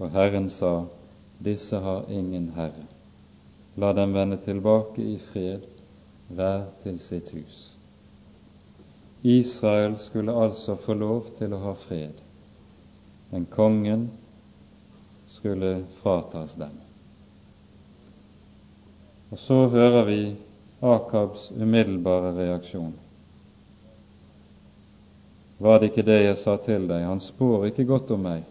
[0.00, 0.86] Og Herren sa,
[1.44, 2.86] disse har ingen herre.
[3.76, 5.68] La dem vende tilbake i fred,
[6.32, 7.60] hver til sitt hus.
[9.22, 12.16] Israel skulle altså få lov til å ha fred,
[13.30, 14.08] men kongen
[15.42, 16.70] skulle fratas dem.
[19.30, 20.36] Og så hører vi
[20.80, 22.92] Akabs umiddelbare reaksjon.
[25.58, 27.02] Var det ikke det jeg sa til deg?
[27.06, 28.44] Han spår ikke godt om meg,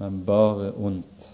[0.00, 1.28] men bare ondt.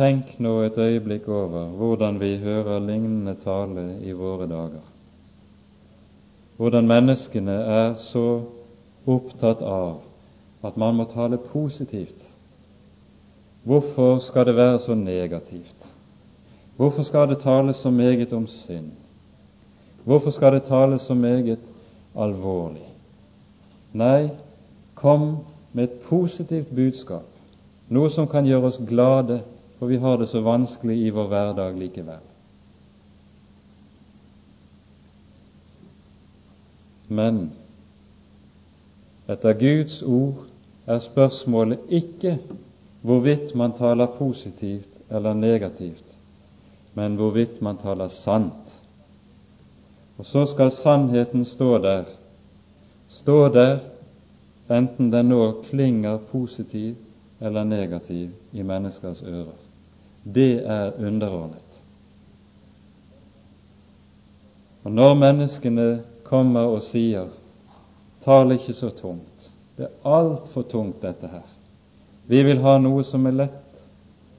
[0.00, 4.88] Tenk nå et øyeblikk over hvordan vi hører lignende tale i våre dager.
[6.56, 8.26] Hvordan menneskene er så
[9.04, 10.00] opptatt av
[10.64, 12.28] at man må tale positivt.
[13.62, 15.88] Hvorfor skal det være så negativt?
[16.76, 18.92] Hvorfor skal det tales så meget om synd?
[20.04, 21.58] Hvorfor skal det tales så meget
[22.16, 22.88] alvorlig?
[23.92, 24.30] Nei,
[24.94, 25.36] kom
[25.72, 27.26] med et positivt budskap,
[27.88, 29.42] noe som kan gjøre oss glade
[29.78, 32.22] for vi har det så vanskelig i vår hverdag likevel.
[37.08, 37.50] Men
[39.28, 40.46] etter Guds ord
[40.86, 42.38] er spørsmålet ikke
[43.02, 46.04] hvorvidt man taler positivt eller negativt,
[46.94, 48.82] men hvorvidt man taler sant.
[50.18, 52.04] Og så skal sannheten stå der,
[53.08, 53.78] stå der
[54.70, 56.94] enten den nå klinger positiv
[57.40, 59.56] eller negativ i menneskers ører.
[60.24, 61.80] Det er underordnet.
[64.84, 67.28] Og når menneskene kommer og sier
[68.24, 71.46] 'tal ikke så tungt', det er altfor tungt, dette her.
[72.26, 73.82] Vi vil ha noe som er lett,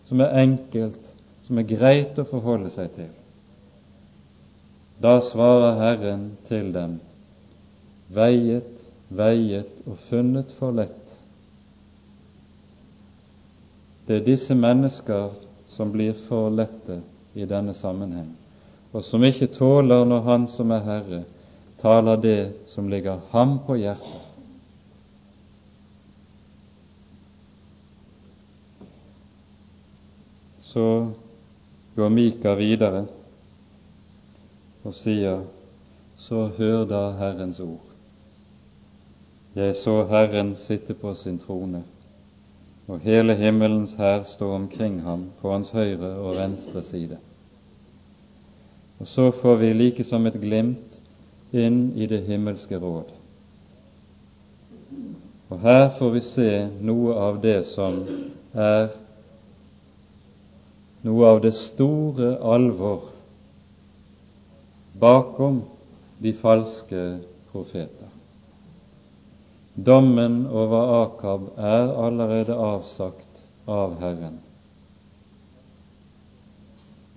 [0.07, 1.11] som er enkelt,
[1.45, 3.11] som er greit å forholde seg til.
[5.01, 6.99] Da svarer Herren til dem,
[8.15, 8.79] veiet,
[9.11, 11.19] veiet og funnet for lett.
[14.05, 15.33] Det er disse mennesker
[15.75, 17.01] som blir for lette
[17.35, 18.31] i denne sammenheng,
[18.95, 21.23] og som ikke tåler når Han som er Herre,
[21.81, 22.39] taler det
[22.71, 24.24] som ligger ham på hjertet.
[30.75, 31.11] Så
[31.95, 33.05] går Mika videre
[34.83, 35.45] og sier,
[36.19, 37.93] så hør da Herrens ord.
[39.55, 41.79] Jeg så Herren sitte på sin trone,
[42.91, 47.21] og hele himmelens hær stå omkring ham på hans høyre og venstre side.
[48.99, 50.99] Og så får vi like som et glimt
[51.55, 53.15] inn i det himmelske råd.
[55.55, 56.51] Og her får vi se
[56.83, 58.03] noe av det som
[58.51, 58.91] er
[61.05, 63.11] noe av det store alvor
[64.99, 65.61] bakom
[66.17, 67.03] de falske
[67.51, 68.09] profeter.
[69.75, 74.39] Dommen over Akab er allerede avsagt av Herren.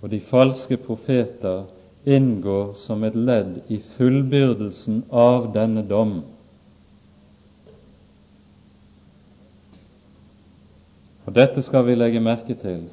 [0.03, 1.65] Og de falske profeter
[2.09, 6.21] inngår som et ledd i fullbyrdelsen av denne dom.
[11.27, 12.87] Og Dette skal vi legge merke til.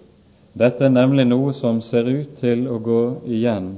[0.55, 3.73] Dette er nemlig noe som ser ut til å gå igjen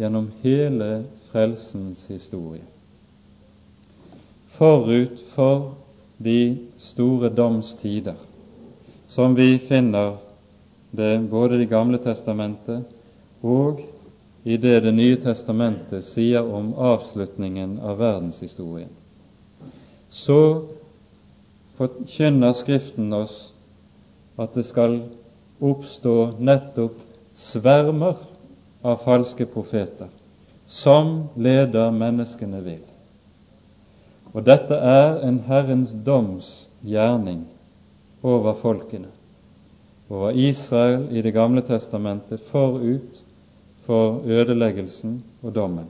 [0.00, 2.64] gjennom hele frelsens historie
[4.62, 5.72] forut for
[6.22, 8.14] de store domstider,
[9.08, 10.16] som vi finner
[10.90, 12.84] det både Det gamle testamentet
[13.42, 13.80] og
[14.44, 18.90] i det Det nye testamentet sier om avslutningen av verdenshistorien.
[20.10, 20.68] Så
[21.78, 23.52] forkynner Skriften oss
[24.38, 25.00] at det skal
[25.62, 26.98] oppstå nettopp
[27.38, 28.16] svermer
[28.82, 30.10] av falske profeter
[30.66, 32.82] som leder menneskene vill.
[34.32, 36.48] Og dette er en Herrens doms
[36.80, 37.44] gjerning
[38.22, 39.10] over folkene,
[40.10, 43.20] over Israel i Det gamle testamentet forut
[43.84, 45.86] for ødeleggelsen og dommen,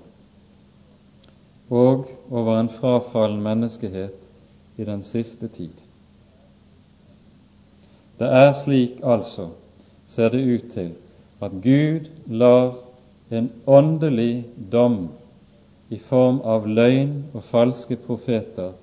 [1.70, 4.28] og over en frafallen menneskehet
[4.76, 5.74] i den siste tid.
[8.18, 9.48] Det er slik altså,
[10.12, 10.92] ser det ut til,
[11.40, 12.76] at Gud lar
[13.32, 15.08] en åndelig dom
[15.92, 18.74] i form av løgn og falske profeter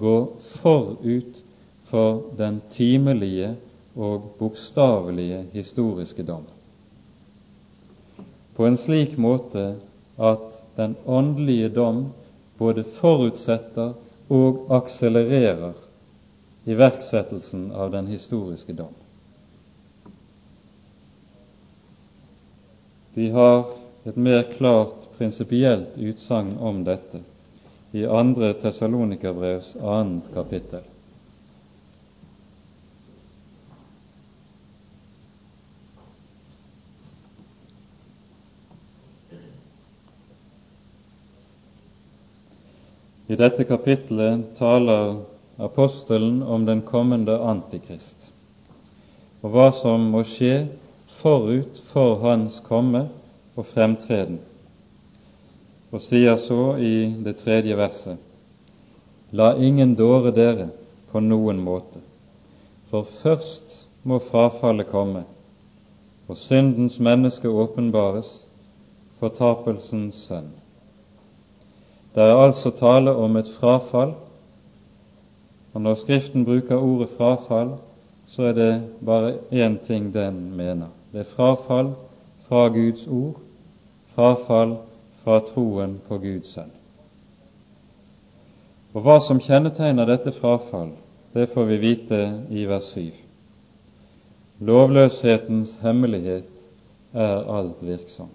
[0.00, 0.16] gå
[0.58, 1.42] forut
[1.90, 3.54] for den timelige
[3.96, 6.44] og bokstavelige historiske dom.
[8.56, 9.76] På en slik måte
[10.16, 12.06] at den åndelige dom
[12.58, 13.92] både forutsetter
[14.32, 15.76] og akselererer
[16.66, 18.94] iverksettelsen av den historiske dom.
[23.16, 23.64] Vi har
[24.04, 27.22] et mer klart prinsipielt utsagn om dette
[27.96, 28.52] i 2.
[28.60, 30.20] Tessalonikerbrevs 2.
[30.34, 30.84] kapittel.
[43.26, 45.22] I dette kapittelet taler
[45.56, 48.34] apostelen om den kommende Antikrist
[49.40, 50.66] og hva som må skje
[51.26, 53.00] forut for hans komme
[53.58, 54.36] og fremtreden,
[55.90, 60.68] og sier så i det tredje verset La ingen dåre dere
[61.10, 61.98] på noen måte,
[62.92, 63.74] for først
[64.06, 65.24] må frafallet komme,
[66.30, 68.28] og syndens menneske åpenbares,
[69.18, 70.52] fortapelsens sønn.
[72.14, 74.14] Det er altså tale om et frafall,
[75.74, 77.74] og når Skriften bruker ordet frafall,
[78.30, 78.70] så er det
[79.02, 80.94] bare én ting den mener.
[81.16, 81.94] Det er frafall
[82.44, 83.38] fra Guds ord
[84.12, 84.74] frafall
[85.22, 86.74] fra troen på Guds sønn.
[88.92, 90.90] Og Hva som kjennetegner dette frafall,
[91.32, 92.20] det får vi vite
[92.52, 93.16] i vers 7.
[94.60, 96.52] lovløshetens hemmelighet
[97.16, 98.28] er alt virksom.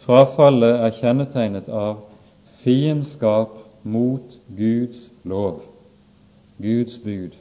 [0.00, 2.06] Frafallet er kjennetegnet av
[2.62, 3.52] fiendskap
[3.84, 5.60] mot Guds lov,
[6.56, 7.36] Guds bud.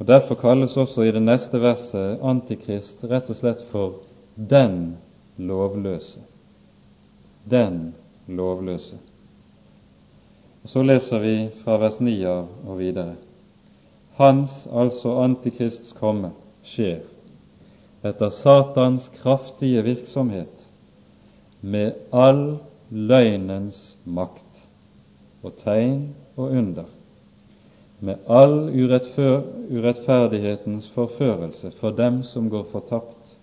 [0.00, 4.00] Og Derfor kalles også i det neste verset Antikrist rett og slett for
[4.34, 4.96] den
[5.36, 6.22] lovløse.
[7.44, 7.92] Den
[8.26, 8.96] lovløse.
[10.62, 11.34] Og Så leser vi
[11.64, 13.14] fra vers 9 av og videre.
[14.16, 16.32] Hans, altså Antikrists komme,
[16.64, 17.04] skjer
[18.04, 20.66] etter Satans kraftige virksomhet
[21.60, 22.58] med all
[22.90, 24.62] løgnens makt
[25.44, 26.88] og tegn og under,
[28.00, 28.70] med all
[29.70, 33.36] urettferdighetens forførelse for dem som går fortapt,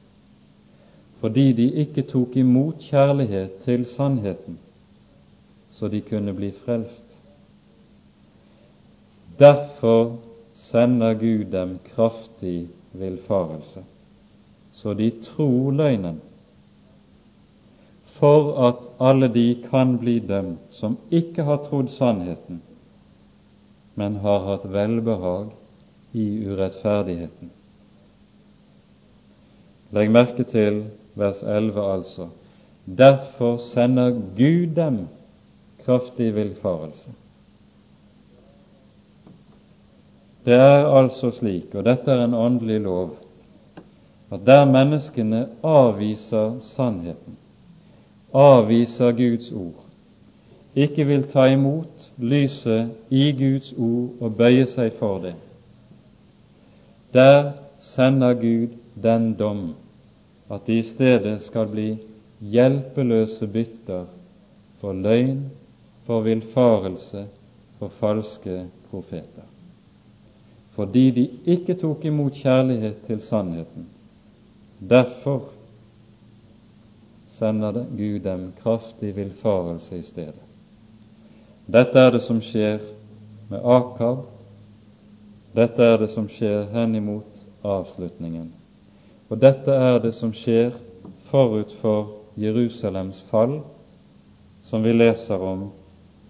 [1.22, 4.58] fordi de ikke tok imot kjærlighet til sannheten,
[5.70, 7.18] så de kunne bli frelst.
[9.40, 10.18] Derfor
[10.54, 13.84] sender Gud dem kraftig villfarelse,
[14.74, 16.22] så de tror løgnen,
[18.18, 22.62] for at alle de kan bli dømt som ikke har trodd sannheten,
[23.98, 25.50] men har hatt velbehag
[26.14, 27.50] i urettferdigheten.
[29.96, 30.84] Legg merke til
[31.18, 32.28] vers 11 altså.
[32.86, 35.00] Derfor sender Gud dem
[35.82, 37.16] kraftig villfarelse.
[40.46, 43.18] Det er altså slik, og dette er en åndelig lov,
[44.32, 47.36] at der menneskene avviser sannheten,
[48.34, 49.87] avviser Guds ord,
[50.78, 55.34] ikke vil ta imot lyset i Guds ord og bøye seg for det,
[57.14, 57.52] der
[57.82, 59.72] sender Gud den dom
[60.54, 61.90] at de i stedet skal bli
[62.40, 64.06] hjelpeløse bytter
[64.82, 65.48] for løgn,
[66.06, 67.26] for villfarelse,
[67.80, 69.46] for falske profeter.
[70.78, 73.88] Fordi de ikke tok imot kjærlighet til sannheten.
[74.80, 75.50] Derfor
[77.28, 80.47] sender Gud dem kraftig villfarelse i stedet.
[81.68, 82.80] Dette er det som skjer
[83.50, 84.22] med Akab.
[85.52, 88.54] Dette er det som skjer henimot avslutningen.
[89.28, 90.72] Og dette er det som skjer
[91.28, 93.58] forut for Jerusalems fall,
[94.64, 95.68] som vi leser om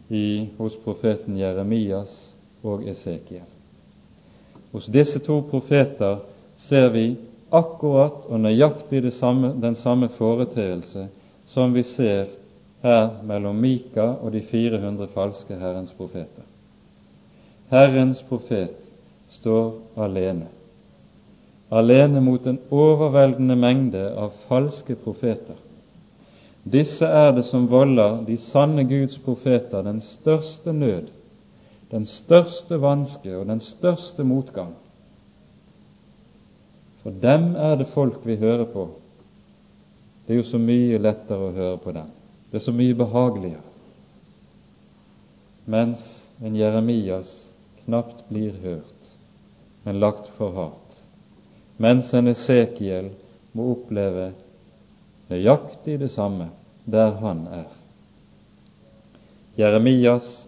[0.09, 2.17] i, hos profeten Jeremias
[2.65, 3.45] og Esekiel.
[4.71, 6.23] Hos disse to profeter
[6.57, 7.11] ser vi
[7.53, 11.07] akkurat og nøyaktig samme, den samme foreteelse
[11.47, 12.25] som vi ser
[12.87, 16.45] her mellom Mika og de 400 falske Herrens profeter.
[17.69, 18.91] Herrens profet
[19.27, 20.47] står alene
[21.69, 25.55] alene mot en overveldende mengde av falske profeter.
[26.67, 31.11] Disse er det som volder de sanne Guds profeter den største nød,
[31.91, 34.73] den største vanske og den største motgang.
[37.03, 38.89] For dem er det folk vi hører på.
[40.27, 42.16] Det er jo så mye lettere å høre på dem.
[42.51, 43.63] Det er så mye behageligere.
[45.65, 47.51] Mens en Jeremias
[47.83, 49.15] knapt blir hørt,
[49.83, 50.87] men lagt for hat
[51.77, 53.11] mens en Esekiel
[53.53, 54.31] må oppleve
[55.29, 56.49] nøyaktig det samme
[56.89, 57.69] der han er.
[59.57, 60.47] Jeremias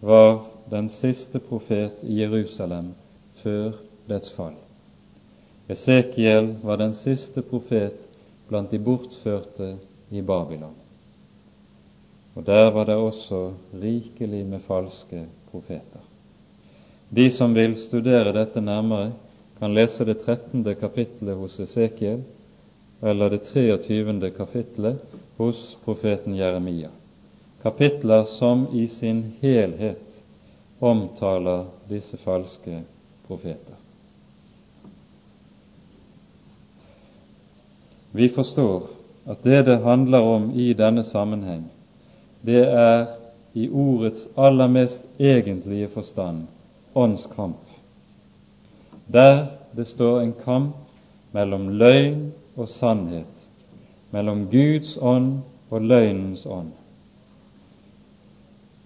[0.00, 2.92] var den siste profet i Jerusalem
[3.42, 3.78] før
[4.10, 4.54] dets fall.
[5.68, 8.06] Esekiel var den siste profet
[8.48, 9.74] blant de bortførte
[10.10, 10.74] i Babylon.
[12.38, 13.38] Og der var det også
[13.82, 16.04] rikelig med falske profeter.
[17.10, 19.10] De som vil studere dette nærmere,
[19.58, 20.62] kan lese det 13.
[20.78, 22.20] kapittelet hos Esekiel
[23.02, 24.30] eller det 23.
[24.36, 25.00] kapittelet
[25.36, 26.92] hos profeten Jeremia.
[27.62, 30.20] Kapitler som i sin helhet
[30.80, 32.84] omtaler disse falske
[33.26, 33.74] profeter.
[38.14, 38.86] Vi forstår
[39.26, 41.66] at det det handler om i denne sammenheng,
[42.42, 43.06] det er
[43.54, 46.46] i ordets aller mest egentlige forstand
[46.94, 47.78] åndskamp
[49.08, 50.76] der det står en kamp
[51.32, 53.48] mellom løgn og sannhet,
[54.10, 56.72] mellom Guds ånd og løgnens ånd.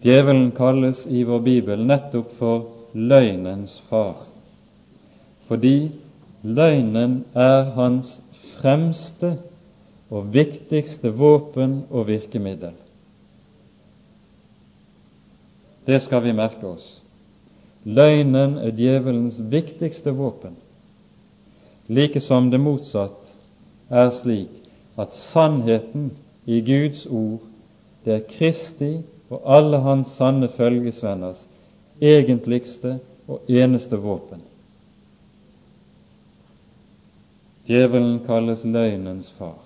[0.03, 4.26] Djevelen kalles i vår bibel nettopp for løgnens far,
[5.46, 5.92] fordi
[6.42, 8.16] løgnen er hans
[8.59, 9.36] fremste
[10.11, 12.74] og viktigste våpen og virkemiddel.
[15.85, 17.03] Det skal vi merke oss.
[17.83, 20.55] Løgnen er djevelens viktigste våpen,
[21.91, 23.33] like som det motsatt
[23.91, 24.61] er slik
[24.97, 26.12] at sannheten
[26.47, 27.43] i Guds ord,
[28.05, 28.93] det er Kristi
[29.33, 31.43] og alle hans sanne følgesvenners
[32.03, 34.43] egentligste og eneste våpen.
[37.66, 39.59] Djevelen kalles løgnens far.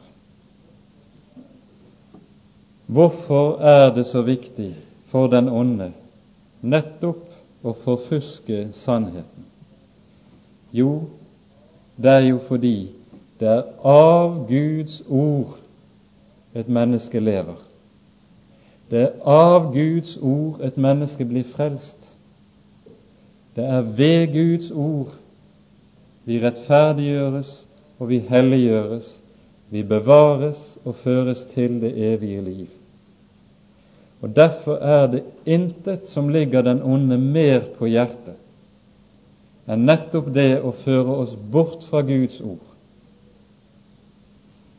[2.86, 4.74] Hvorfor er det så viktig
[5.10, 5.92] for den onde
[6.66, 9.46] nettopp å forfuske sannheten?
[10.74, 11.06] Jo,
[11.96, 12.76] det er jo fordi
[13.40, 15.56] det er av Guds ord
[16.56, 17.58] et menneske lever.
[18.90, 22.14] Det er av Guds ord et menneske blir frelst.
[23.56, 25.14] Det er ved Guds ord
[26.26, 27.52] vi rettferdiggjøres
[27.98, 29.12] og vi helliggjøres,
[29.70, 32.66] vi bevares og føres til det evige liv.
[34.24, 38.36] Og Derfor er det intet som ligger den onde mer på hjertet
[39.66, 42.62] enn nettopp det å føre oss bort fra Guds ord.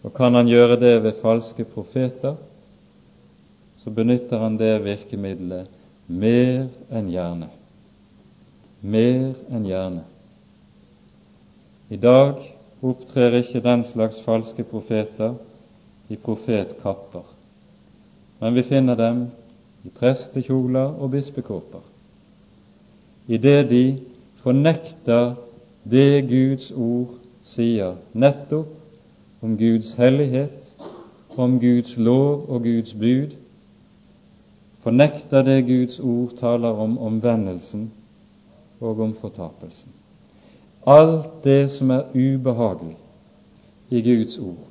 [0.08, 2.38] Og kan han gjøre det ved falske profeter,
[3.78, 5.68] så benytter han det virkemidlet
[6.08, 7.50] mer enn gjerne.
[8.80, 10.06] Mer enn gjerne.
[11.92, 12.40] I dag
[12.84, 15.36] opptrer ikke den slags falske profeter
[16.08, 17.28] i profetkapper,
[18.40, 19.28] men vi finner dem
[19.84, 21.82] i prestekjoler og bispekåper,
[23.28, 23.84] idet de
[24.44, 25.36] fornekter
[25.88, 27.18] det Guds ord
[27.48, 28.74] sier, nettopp
[29.44, 30.72] om Guds hellighet,
[31.38, 33.36] om Guds lov og Guds bud,
[34.84, 37.92] fornekter det Guds ord taler om omvendelsen
[38.80, 39.92] og om fortapelsen.
[40.88, 42.96] Alt det som er ubehagelig
[43.90, 44.68] i Guds ord,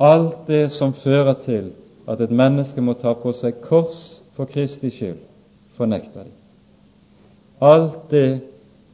[0.00, 1.72] alt det som fører til
[2.06, 5.22] at et menneske må ta på seg kors for Kristi skyld,
[5.78, 6.34] fornekter de.
[7.64, 8.42] Alt det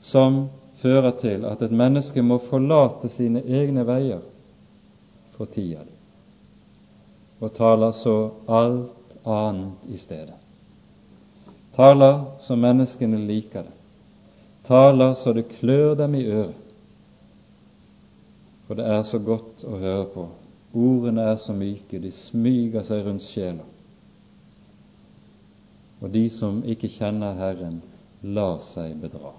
[0.00, 0.46] som
[0.82, 4.22] fører til at et menneske må forlate sine egne veier,
[5.36, 5.98] fortier de,
[7.42, 8.16] og taler så
[8.48, 10.38] alt annet i stedet.
[11.76, 13.78] Taler så menneskene liker det
[14.62, 16.54] taler så det klør dem i øret.
[18.66, 20.28] For det er så godt å høre på.
[20.72, 23.64] Ordene er så myke, de smyger seg rundt sjela.
[26.00, 27.82] Og de som ikke kjenner Herren,
[28.22, 29.34] lar seg bedra.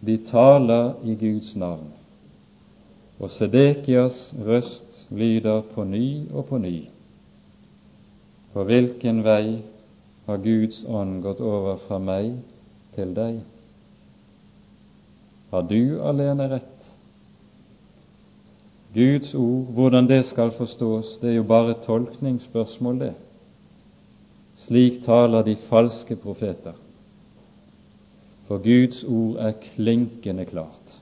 [0.00, 1.90] De taler i Guds navn,
[3.20, 6.76] og Sedekias røst lyder på ny og på ny.
[8.50, 9.60] For hvilken vei
[10.26, 12.32] har Guds ånd gått over fra meg
[12.96, 13.42] til deg.
[15.52, 16.79] Har du alene rett?
[18.94, 23.12] Guds ord, hvordan det skal forstås, det er jo bare tolkningsspørsmål, det.
[24.58, 26.74] Slik taler de falske profeter.
[28.48, 30.96] For Guds ord er klinkende klart.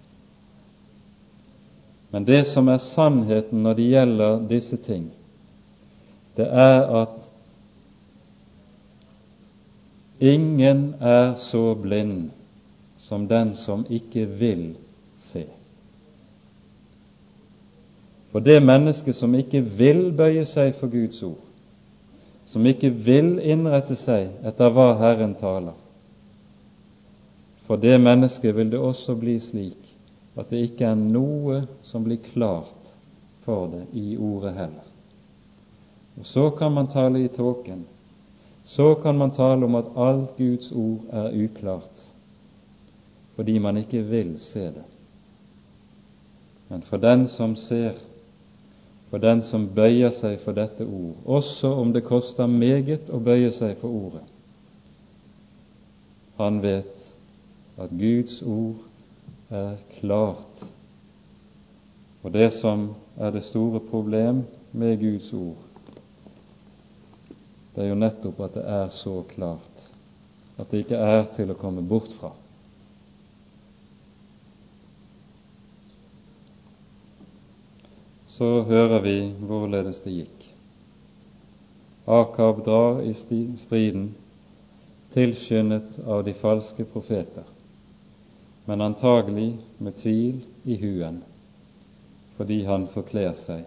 [2.10, 5.08] Men det som er sannheten når det gjelder disse ting,
[6.36, 7.16] det er at
[10.18, 12.30] Ingen er så blind
[12.98, 14.64] som den som ikke vil
[15.14, 15.44] se.
[18.32, 21.44] For det mennesket som ikke vil bøye seg for Guds ord,
[22.48, 25.76] som ikke vil innrette seg etter hva Herren taler,
[27.68, 29.94] for det mennesket vil det også bli slik
[30.38, 32.92] at det ikke er noe som blir klart
[33.44, 34.88] for det i ordet heller.
[36.18, 37.84] Og så kan man tale i tåken
[38.68, 42.02] så kan man tale om at alt Guds ord er uklart,
[43.34, 44.84] fordi man ikke vil se det.
[46.68, 47.96] Men for den som ser,
[49.10, 53.52] for den som bøyer seg for dette ord, også om det koster meget å bøye
[53.56, 54.24] seg for ordet,
[56.38, 57.06] han vet
[57.78, 58.84] at Guds ord
[59.50, 60.66] er klart.
[62.22, 65.64] Og det som er det store problem med Guds ord,
[67.74, 69.84] det er jo nettopp at det er så klart
[70.58, 72.32] at det ikke er til å komme bort fra.
[78.38, 80.44] Så hører vi hvorledes det gikk.
[82.06, 84.12] Akab drar i striden,
[85.10, 87.48] tilskyndet av de falske profeter,
[88.68, 91.16] men antagelig med tvil i huen,
[92.36, 93.64] fordi han forkler seg.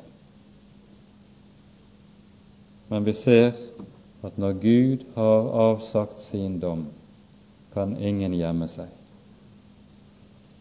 [2.88, 3.52] Men vi ser
[4.24, 6.88] at når Gud har avsagt sin dom,
[7.76, 8.88] kan ingen gjemme seg.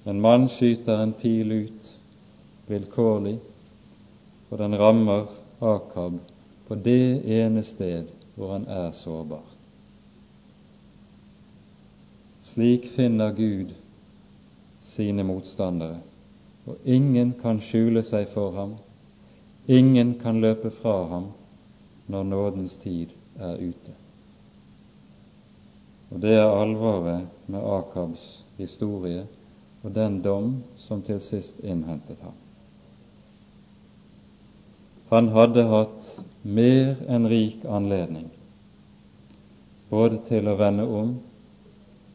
[0.03, 1.95] En mann skyter en pil ut
[2.67, 3.39] vilkårlig,
[4.51, 5.31] og den rammer
[5.61, 6.19] Akab
[6.67, 9.45] på det ene sted hvor han er sårbar.
[12.43, 13.75] Slik finner Gud
[14.83, 16.01] sine motstandere,
[16.67, 18.75] og ingen kan skjule seg for ham,
[19.71, 21.31] ingen kan løpe fra ham
[22.11, 23.95] når nådens tid er ute.
[26.11, 29.27] Og det er alvoret med Akabs historie
[29.83, 32.35] og den dom som til sist innhentet ham.
[35.11, 36.11] Han hadde hatt
[36.43, 38.29] mer enn rik anledning
[39.91, 41.17] både til å vende om,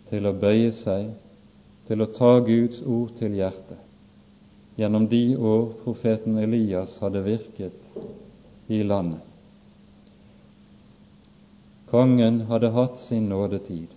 [0.09, 1.09] til å bøye seg,
[1.87, 3.81] til å ta Guds ord til hjertet,
[4.79, 9.19] gjennom de år profeten Elias hadde virket i landet.
[11.91, 13.91] Kongen hadde hatt sin nådetid,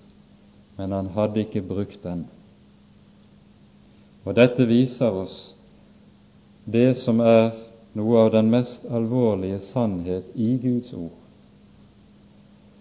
[0.77, 2.27] men han hadde ikke brukt den.
[4.27, 5.39] Og dette viser oss
[6.69, 7.55] det som er
[7.99, 11.17] noe av den mest alvorlige sannhet i Guds ord,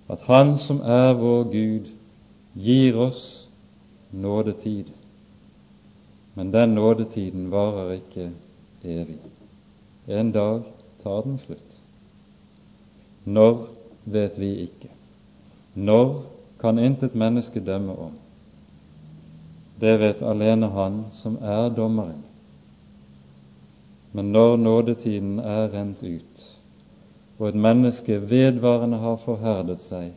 [0.08, 1.90] at Han som er vår Gud,
[2.54, 3.48] gir oss
[4.10, 4.94] nådetid.
[6.34, 8.30] Men den nådetiden varer ikke
[8.84, 9.20] evig.
[10.08, 10.62] En dag
[11.04, 11.80] tar den slutt.
[13.26, 13.68] Når
[14.06, 14.90] vet vi ikke.
[15.74, 16.22] Når
[16.62, 18.14] kan intet menneske dømme om.
[19.82, 22.24] Det vet alene Han som er dommeren.
[24.18, 26.40] Men når nådetiden er rent ut,
[27.38, 30.16] og et menneske vedvarende har forherdet seg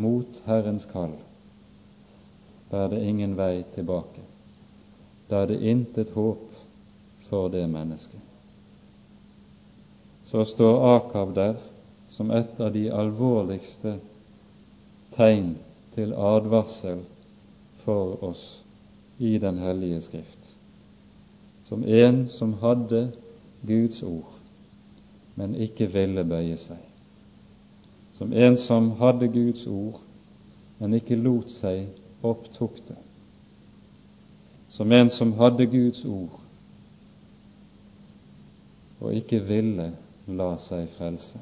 [0.00, 1.12] mot Herrens kall,
[2.70, 4.24] da er det ingen vei tilbake.
[5.28, 6.48] Da er det intet håp
[7.28, 8.20] for det mennesket.
[10.32, 11.60] Så står Akab der
[12.08, 13.98] som et av de alvorligste
[15.12, 15.58] tegn
[15.92, 17.04] til advarsel
[17.84, 18.62] for oss
[19.20, 20.54] i Den hellige Skrift,
[21.68, 23.10] som en som hadde
[23.66, 24.32] Guds ord,
[25.34, 26.80] men ikke ville bøye seg.
[28.18, 30.00] Som en som hadde Guds ord,
[30.78, 31.88] men ikke lot seg
[32.26, 32.96] opptukte.
[34.72, 36.40] Som en som hadde Guds ord,
[39.02, 39.88] og ikke ville
[40.26, 41.40] la seg frelse.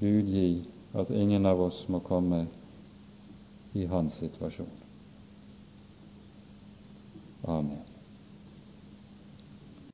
[0.00, 0.64] Gud gi
[0.96, 2.46] at ingen av oss må komme
[3.76, 4.70] i hans situasjon.
[7.46, 7.89] Amen.